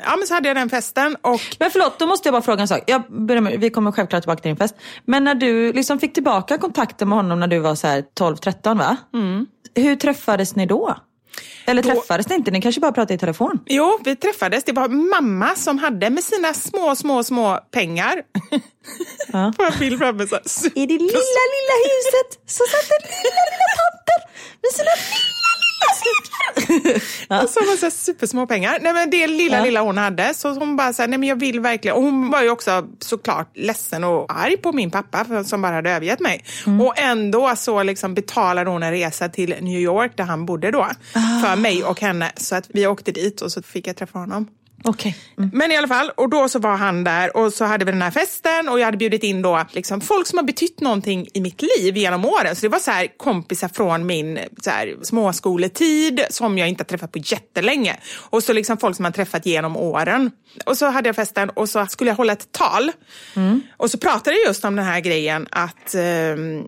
[0.05, 2.61] ja, men så hade jag den festen och Men förlåt, då måste jag bara fråga
[2.61, 2.83] en sak.
[2.87, 4.75] Jag börjar med, vi kommer självklart tillbaka till din fest.
[5.05, 8.79] Men när du liksom fick tillbaka kontakten med honom när du var så här 12-13
[8.79, 8.97] va?
[9.75, 10.97] Hur träffades ni då?
[11.65, 12.51] Eller Då- träffades ni inte?
[12.51, 13.61] Ni kanske bara pratade i telefon?
[13.67, 14.65] Jo, vi träffades.
[14.65, 18.23] Det var mamma som hade med sina små, små, små pengar.
[19.33, 19.53] Ja.
[19.57, 20.27] På en bild framme.
[20.27, 20.67] Så.
[20.67, 21.19] I det lilla,
[21.57, 24.21] lilla huset så satt den lilla, lilla tanten
[24.63, 24.91] med sina
[26.69, 26.81] lilla,
[27.29, 28.79] lilla Och så var här supersmå pengar.
[28.83, 29.65] Nej, men det lilla, Ja.
[29.65, 30.35] lilla hon hade.
[30.35, 31.97] Så hon bara så här, nej men jag vill verkligen.
[31.97, 35.75] Och hon var ju också såklart ledsen och arg på min pappa för, som bara
[35.75, 36.45] hade övergett mig.
[36.67, 36.81] Mm.
[36.81, 40.83] Och ändå så liksom betalade hon en resa till New York där han bodde då.
[40.83, 41.41] Ah.
[41.45, 42.33] För mig och henne.
[42.37, 44.47] Så att vi åkte dit och så fick jag träffa honom.
[44.85, 45.17] Okej.
[45.39, 45.51] Mm.
[45.53, 48.03] Men i alla fall, och då så var han där och så hade vi den
[48.03, 51.41] här festen och jag hade bjudit in då liksom folk som har betytt någonting i
[51.41, 52.57] mitt liv genom åren.
[52.57, 56.87] Så det var så här kompisar från min så här, småskoletid som jag inte har
[56.87, 57.97] träffat på jättelänge.
[58.17, 60.31] Och så liksom folk som man träffat genom åren.
[60.67, 62.93] Och så hade jag festen och så skulle jag hålla ett tal.
[63.77, 66.01] Och så pratade jag just om den här grejen att eh,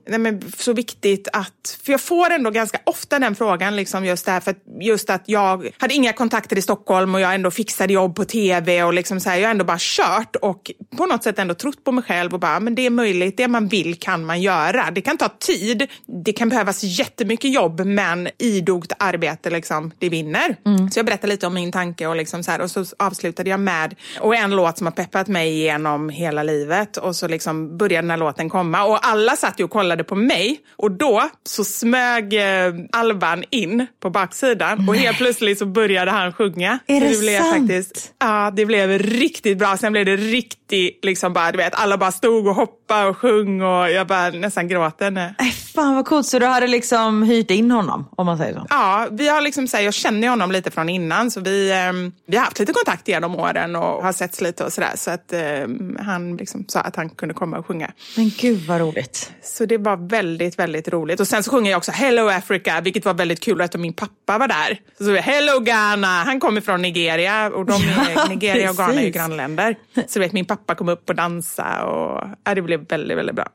[0.06, 4.24] nej men så viktigt att, för jag får ändå ganska ofta den frågan, liksom just
[4.24, 7.92] det här, för just att jag hade inga kontakter i Stockholm och jag ändå fixade
[7.99, 11.22] jobb på tv och liksom så här, jag har ändå bara kört och på något
[11.22, 13.99] sätt ändå trott på mig själv och bara, men det är möjligt, det man vill
[13.99, 14.90] kan man göra.
[14.90, 15.86] Det kan ta tid,
[16.24, 20.57] det kan behövas jättemycket jobb, men idogt arbete, liksom, det vinner.
[20.90, 23.61] Så jag berättade lite om min tanke och, liksom så här, och så avslutade jag
[23.61, 28.03] med och en låt som har peppat mig genom hela livet och så liksom började
[28.03, 31.64] den här låten komma och alla satt ju och kollade på mig och då så
[31.64, 36.78] smög eh, Alban in på baksidan och helt plötsligt så började han sjunga.
[36.86, 37.88] Är det sant?
[37.89, 39.76] Faktiskt, ja, det blev riktigt bra.
[39.76, 43.62] Sen blev det riktigt, liksom bara, du vet, alla bara stod och hoppade och sjöng
[43.62, 45.11] och jag bara nästan gråter.
[45.11, 45.34] nu.
[45.39, 48.66] Äh, fan vad coolt, så du hade liksom hyrt in honom om man säger så?
[48.70, 52.12] Ja, vi har liksom, så här, jag känner honom lite från innan så vi, ehm,
[52.26, 54.93] vi har haft lite kontakt genom åren och har setts lite och sådär.
[54.95, 57.91] Så att ehm, han liksom sa att han kunde komma och sjunga.
[58.16, 59.32] Men gud vad roligt.
[59.43, 61.20] Så det var väldigt, väldigt roligt.
[61.20, 64.39] Och sen så sjunger jag också Hello Africa, vilket var väldigt kul eftersom min pappa
[64.39, 64.80] var där.
[64.99, 69.01] Så så Hello Ghana, han kommer från Nigeria och de är, Ja, Nigeria och Ghana
[69.01, 69.76] är ju grannländer.
[70.07, 73.46] Så vet min pappa kom upp och dansa och ja, det blev väldigt, väldigt bra.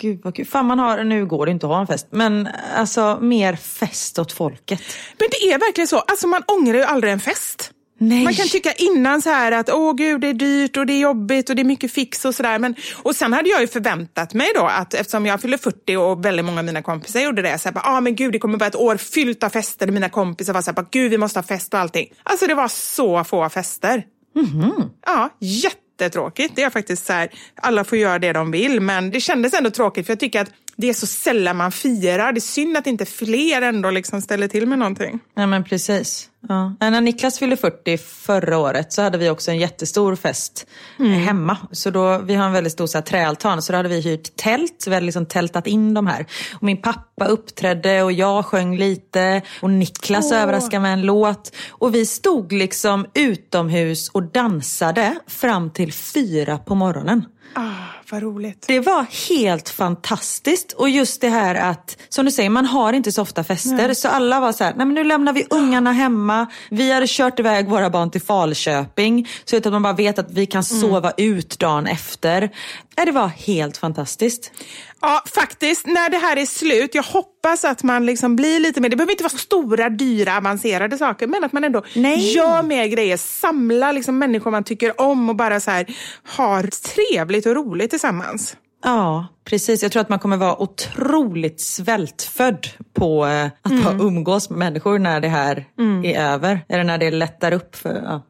[0.00, 0.46] Gud vad kul.
[0.46, 4.18] Fan man har, nu går det inte att ha en fest, men alltså mer fest
[4.18, 4.80] åt folket.
[5.18, 7.72] Men det är verkligen så, alltså man ångrar ju aldrig en fest.
[8.00, 8.24] Nej.
[8.24, 11.00] Man kan tycka innan så här att åh gud det är dyrt och det är
[11.00, 12.58] jobbigt och det är mycket fix och sådär.
[12.58, 16.24] Men, och sen hade jag ju förväntat mig då att eftersom jag fyller 40 och
[16.24, 17.58] väldigt många av mina kompisar gjorde det.
[17.58, 19.86] Så här, ah, men gud det kommer vara ett år fyllt av fester.
[19.86, 22.12] Mina kompisar var så här, gud vi måste ha fest och allting.
[22.22, 24.04] Alltså det var så få fester.
[25.06, 25.30] Ja,
[26.00, 26.56] jättetråkigt.
[26.56, 28.80] Det är faktiskt så här, alla får göra det de vill.
[28.80, 32.32] Men det kändes ändå tråkigt för jag tycker att det är så sällan man firar.
[32.32, 35.20] Det är synd att inte fler ändå liksom ställer till med någonting.
[35.34, 36.28] Ja men precis.
[36.48, 36.74] Ja.
[36.80, 40.66] När Niklas fyllde 40 förra året så hade vi också en jättestor fest
[40.98, 41.56] eh, hemma.
[41.72, 44.36] Så då, vi har en väldigt stor så här, träaltan så då hade vi hyrt
[44.36, 44.84] tält.
[44.86, 46.26] Vi hade liksom tältat in de här.
[46.54, 49.42] Och min pappa uppträdde och jag sjöng lite.
[49.62, 51.52] Och Niklas överraskade med en låt.
[51.70, 57.24] Och vi stod liksom utomhus och dansade fram till fyra på morgonen.
[57.54, 58.64] Ah, vad roligt.
[58.66, 60.72] Det var helt fantastiskt.
[60.72, 63.94] Och just det här att, som du säger, man har inte så ofta fester.
[63.94, 66.46] Så alla var så här, nej men nu lämnar vi ungarna hemma.
[66.70, 69.28] Vi hade kört iväg våra barn till Falköping.
[69.44, 72.50] Så att man bara vet att vi kan sova ut dagen efter.
[72.98, 74.52] Ja, det var helt fantastiskt.
[75.00, 75.86] Ja, faktiskt.
[75.86, 78.88] När det här är slut, jag hoppas att man liksom blir lite mer...
[78.88, 82.34] Det behöver inte vara så stora, dyra, avancerade saker, men att man ändå Nej.
[82.34, 83.16] gör mer grejer.
[83.16, 85.86] Samla liksom människor man tycker om och bara så här,
[86.24, 88.56] har trevligt och roligt tillsammans.
[88.84, 89.82] Ja, precis.
[89.82, 94.98] Jag tror att man kommer vara otroligt svältfödd på eh, att bara umgås med människor
[94.98, 95.64] när det här
[96.04, 96.60] är över.
[96.68, 97.76] Eller när det lättar upp.
[97.76, 98.22] För, ja.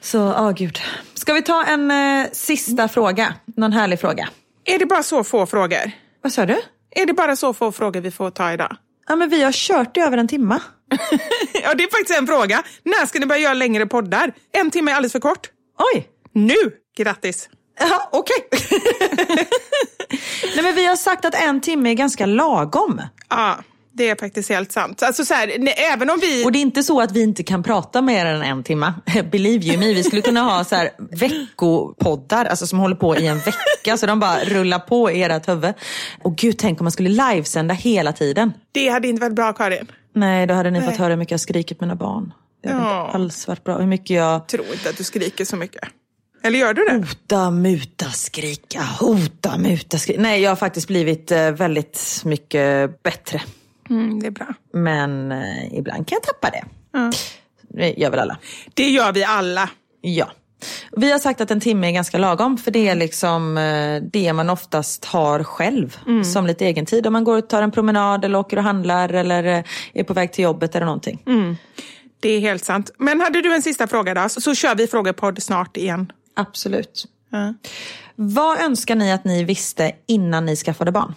[0.00, 0.78] Så, ja gud.
[1.14, 3.34] Ska vi ta en eh, sista fråga?
[3.56, 4.28] Någon härlig fråga?
[4.64, 5.90] Är det bara så få frågor?
[6.22, 6.62] Vad sa du?
[6.90, 8.76] Är det bara så få frågor vi får ta idag?
[9.08, 10.60] Ja, men vi har kört i över en timma.
[11.62, 12.62] ja, det är faktiskt en fråga.
[12.82, 14.32] När ska ni börja göra längre poddar?
[14.52, 15.50] En timme är alldeles för kort.
[15.94, 16.08] Oj!
[16.32, 16.54] Nu!
[16.96, 17.48] Grattis!
[17.80, 18.48] Ja, okej.
[20.54, 23.02] Nej, men vi har sagt att en timme är ganska lagom.
[23.28, 23.58] Ja,
[23.96, 25.02] det är faktiskt helt sant.
[25.02, 26.44] Alltså så här, ne- även om vi...
[26.44, 28.92] Och det är inte så att vi inte kan prata mer än en timme.
[29.32, 33.26] Believe you me, vi skulle kunna ha så här veckopoddar alltså som håller på i
[33.26, 33.96] en vecka.
[33.96, 35.74] Så de bara rullar på i ert huvud.
[36.22, 38.52] Och gud, tänk om man skulle livesända hela tiden.
[38.72, 39.86] Det hade inte varit bra, Karin.
[40.14, 40.88] Nej, då hade ni Nej.
[40.88, 42.32] fått höra hur mycket jag skrikit med mina barn.
[42.62, 43.04] Det hade Ja.
[43.06, 43.78] inte alls varit bra.
[43.78, 45.82] Hur mycket jag Jag tror inte att du skriker så mycket.
[46.42, 46.94] Eller gör du det?
[46.94, 50.20] Hota, muta, skrika, hota, muta, skrika.
[50.20, 53.42] Nej, jag har faktiskt blivit eh, väldigt mycket bättre.
[53.90, 54.46] Mm, det är bra.
[54.72, 56.64] Men eh, ibland kan jag tappa det.
[56.92, 57.12] Ja.
[57.68, 58.38] Det gör väl alla.
[58.74, 59.70] Det gör vi alla.
[60.00, 60.30] Ja.
[60.96, 64.32] Vi har sagt att en timme är ganska lagom för det är liksom eh, det
[64.32, 67.06] man oftast har själv som lite egen tid.
[67.06, 69.64] Om man går och tar en promenad eller åker och handlar eller eh,
[69.94, 71.22] är på väg till jobbet eller någonting.
[72.20, 72.90] Det är helt sant.
[72.98, 74.28] Men hade du en sista fråga då?
[74.28, 76.12] Så, så kör vi frågepodd snart igen.
[76.36, 77.06] Absolut.
[77.30, 77.54] Ja.
[78.14, 81.14] Vad önskar ni att ni visste innan ni skaffade barn?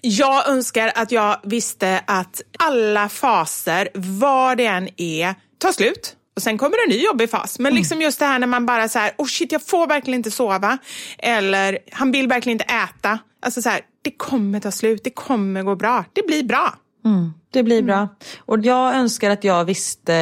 [0.00, 6.16] Jag önskar att jag visste att alla faser, vad det än är, tar slut.
[6.36, 7.58] Och sen kommer en ny jobbig fas.
[7.58, 10.18] Men liksom just det här när man bara så här, oh shit, jag får verkligen
[10.18, 10.78] inte sova.
[11.18, 13.18] Eller han vill verkligen inte äta.
[13.42, 16.04] Alltså så här, det kommer ta slut, det kommer gå bra.
[16.12, 16.74] Det blir bra.
[17.04, 18.08] Mm, det blir bra.
[18.38, 20.14] Och jag önskar att jag visste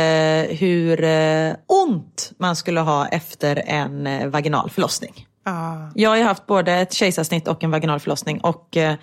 [0.51, 5.28] hur eh, ont man skulle ha efter en eh, vaginal förlossning.
[5.49, 5.91] Ah.
[5.95, 8.41] Jag har ju haft både ett kejsarsnitt och en vaginal förlossning.
[8.41, 8.95] Och, eh,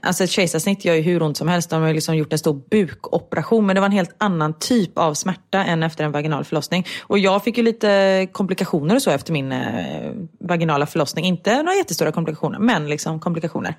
[0.00, 1.70] alltså ett kejsarsnitt gör ju hur ont som helst.
[1.70, 3.66] De har liksom gjort en stor bukoperation.
[3.66, 6.86] Men det var en helt annan typ av smärta än efter en vaginal förlossning.
[7.00, 11.24] Och jag fick ju lite komplikationer och så efter min eh, vaginala förlossning.
[11.24, 13.74] Inte några jättestora komplikationer, men liksom komplikationer.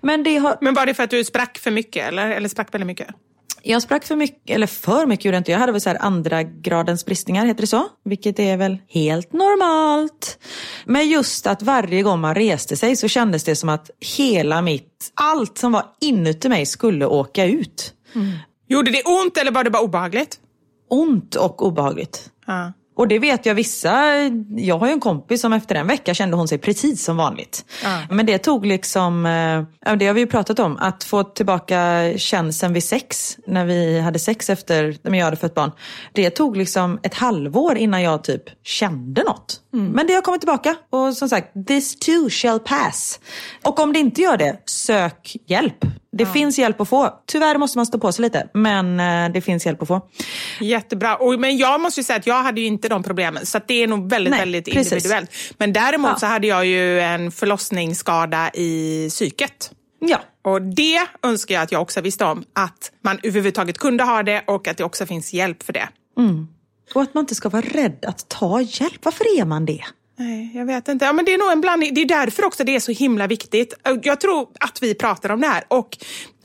[0.00, 0.56] Men, det har...
[0.60, 3.08] Men var det för att du sprack för mycket eller, eller sprack väldigt mycket?
[3.62, 5.52] Jag sprack för mycket, eller för mycket gjorde jag inte.
[5.52, 7.88] Jag hade väl så här andra gradens bristningar, heter det så?
[8.04, 10.38] Vilket är väl helt normalt.
[10.84, 15.12] Men just att varje gång man reste sig så kändes det som att hela mitt,
[15.14, 17.94] allt som var inuti mig skulle åka ut.
[18.68, 20.40] Gjorde det ont eller var det bara obehagligt?
[20.90, 22.30] Ont och obehagligt.
[22.46, 22.72] Ja.
[23.00, 24.14] Och det vet jag vissa,
[24.56, 27.64] jag har ju en kompis som efter en vecka kände hon sig precis som vanligt.
[27.82, 28.02] Ja.
[28.10, 32.72] Men det tog liksom, eh, det har vi ju pratat om, att få tillbaka känseln
[32.72, 35.72] vid sex, när vi hade sex efter, när jag hade fött barn.
[36.12, 39.60] Det tog liksom ett halvår innan jag typ kände något.
[39.94, 43.20] Men det har kommit tillbaka och som sagt, this too shall pass.
[43.64, 45.84] Och om det inte gör det, sök hjälp.
[46.12, 47.20] Det finns hjälp att få.
[47.26, 50.00] Tyvärr måste man stå på sig lite, men eh, det finns hjälp att få.
[50.60, 51.16] Jättebra.
[51.16, 53.46] Och, men jag måste ju säga att jag hade ju inte de problemen.
[53.46, 54.92] Så det är nog väldigt, Nej, väldigt precis.
[54.92, 55.30] individuellt.
[55.58, 56.18] Men däremot Ja.
[56.18, 59.70] så hade jag ju en förlossningsskada i psyket.
[60.00, 60.20] Ja.
[60.42, 62.44] Och det önskar jag att jag också visste om.
[62.52, 65.88] Att man överhuvudtaget kunde ha det och att det också finns hjälp för det.
[66.94, 68.98] Och att man inte ska vara rädd att ta hjälp.
[69.02, 69.84] Varför är man det?
[70.20, 71.04] Nej, jag vet inte.
[71.04, 71.94] Ja, men det är nog en blandning.
[71.94, 73.74] Det är därför också det är så himla viktigt.
[74.02, 75.64] Jag tror att vi pratar om det här.
[75.68, 75.96] Och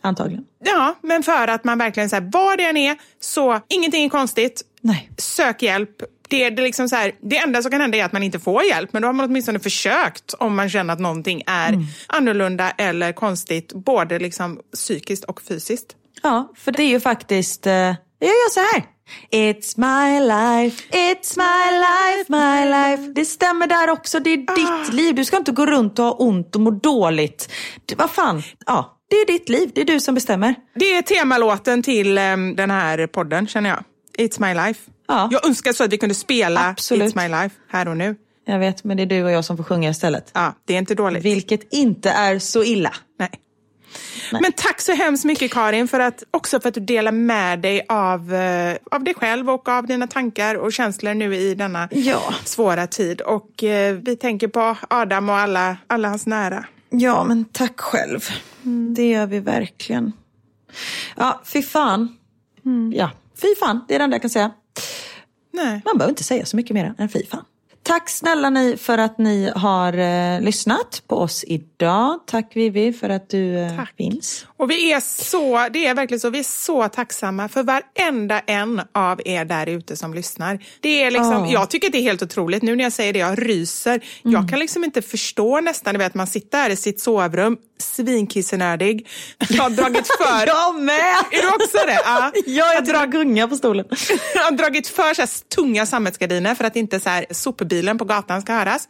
[0.02, 0.44] Antagligen.
[0.66, 4.62] Ja, men för att man verkligen säger vad det än är, så ingenting är konstigt.
[4.82, 5.10] Nej.
[5.18, 5.90] Sök hjälp.
[6.30, 8.64] Det, det, liksom så här, det enda som kan hända är att man inte får
[8.64, 11.86] hjälp, men då har man åtminstone försökt om man känner att någonting är Mm.
[12.08, 15.96] annorlunda eller konstigt, både liksom psykiskt och fysiskt.
[16.24, 18.84] Ja, för det är ju faktiskt, eh, jag gör så här.
[19.32, 23.14] It's my life, it's my life, my life.
[23.16, 25.16] Det stämmer där också, det är ditt liv.
[25.16, 27.50] Du ska inte gå runt och ha ont och må dåligt.
[27.86, 30.56] Det, vad fan, ja, det är ditt liv, det är du som bestämmer.
[30.76, 33.84] Det är temalåten till em, den här podden, känner jag.
[34.18, 34.92] It's my life.
[35.08, 35.30] Ja.
[35.32, 37.16] Jag önskar så att vi kunde spela Absolut.
[37.16, 38.16] It's my life här och nu.
[38.48, 40.32] Jag vet, men det är du och jag som får sjunga istället.
[40.34, 41.24] Ja, det är inte dåligt.
[41.24, 42.94] Vilket inte är så illa.
[43.20, 43.30] Nej.
[44.32, 47.86] Men tack så hemskt mycket Karin, för att, också för att du delar med dig
[47.90, 52.34] av, eh, av dig själv och av dina tankar och känslor nu i denna Ja.
[52.44, 53.22] svåra tid.
[53.22, 56.66] Och eh, vi tänker på Adam och alla, alla hans nära.
[56.90, 58.20] Ja, men tack själv.
[58.96, 60.14] Det gör vi verkligen.
[61.16, 62.18] Ja, fy fan.
[62.94, 64.52] Ja, fy fan, det är det enda jag kan säga.
[65.54, 65.82] Nej.
[65.86, 67.46] Man behöver inte säga så mycket mer än fy fan.
[67.88, 72.20] Tack snälla ni för att ni har eh, lyssnat på oss idag.
[72.28, 73.94] Tack Vivi för att du eh, Tack.
[73.98, 74.46] finns.
[74.58, 78.82] Och vi är så, det är verkligen så, vi är så tacksamma för varenda en
[78.94, 80.60] av er där ute som lyssnar.
[80.80, 81.52] Det är liksom, Ja.
[81.52, 84.04] Jag tycker att det är helt otroligt, nu när jag säger det, jag ryser.
[84.22, 89.08] Jag kan liksom inte förstå nästan, du vet man sitter här i sitt sovrum, svinkissenödig.
[89.50, 90.48] Jag har dragit för...
[90.48, 91.16] Jag med!
[91.32, 92.02] Är du också det?
[92.06, 92.32] Ja.
[92.46, 93.86] Ja, jag drar gunga på stolen.
[94.36, 97.26] Jag har dragit för så här tunga sammetsgardiner för att inte så här
[97.76, 98.88] sopbilen på gatan ska höras.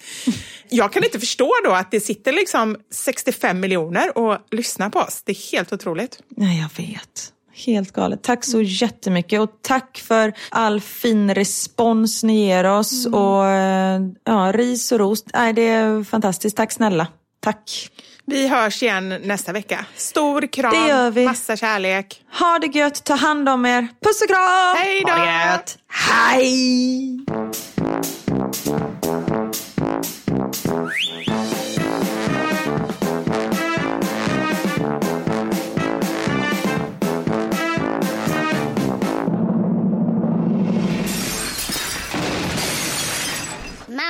[0.70, 5.22] Jag kan inte förstå då att det sitter liksom 65 miljoner och lyssnar på oss.
[5.26, 6.20] Det är helt otroligt.
[6.38, 7.32] Nej, jag vet.
[7.66, 8.24] Helt galet.
[8.24, 13.06] Tack så jättemycket och tack för all fin respons ni ger oss.
[13.06, 15.24] Och eh, ja, ris och ros.
[15.34, 16.58] Nej, det är fantastiskt.
[16.58, 17.08] Tack snälla.
[17.42, 17.90] Tack.
[18.28, 19.86] Vi hörs igen nästa vecka.
[19.96, 21.26] Stor kram, Det gör vi.
[21.26, 22.22] massa kärlek.
[22.40, 23.04] Ha det gött.
[23.04, 23.88] Ta hand om er.
[24.04, 24.76] Puss och kram!
[24.78, 25.12] Hej då!
[25.12, 25.78] Ha det gött.
[25.90, 27.26] Hej!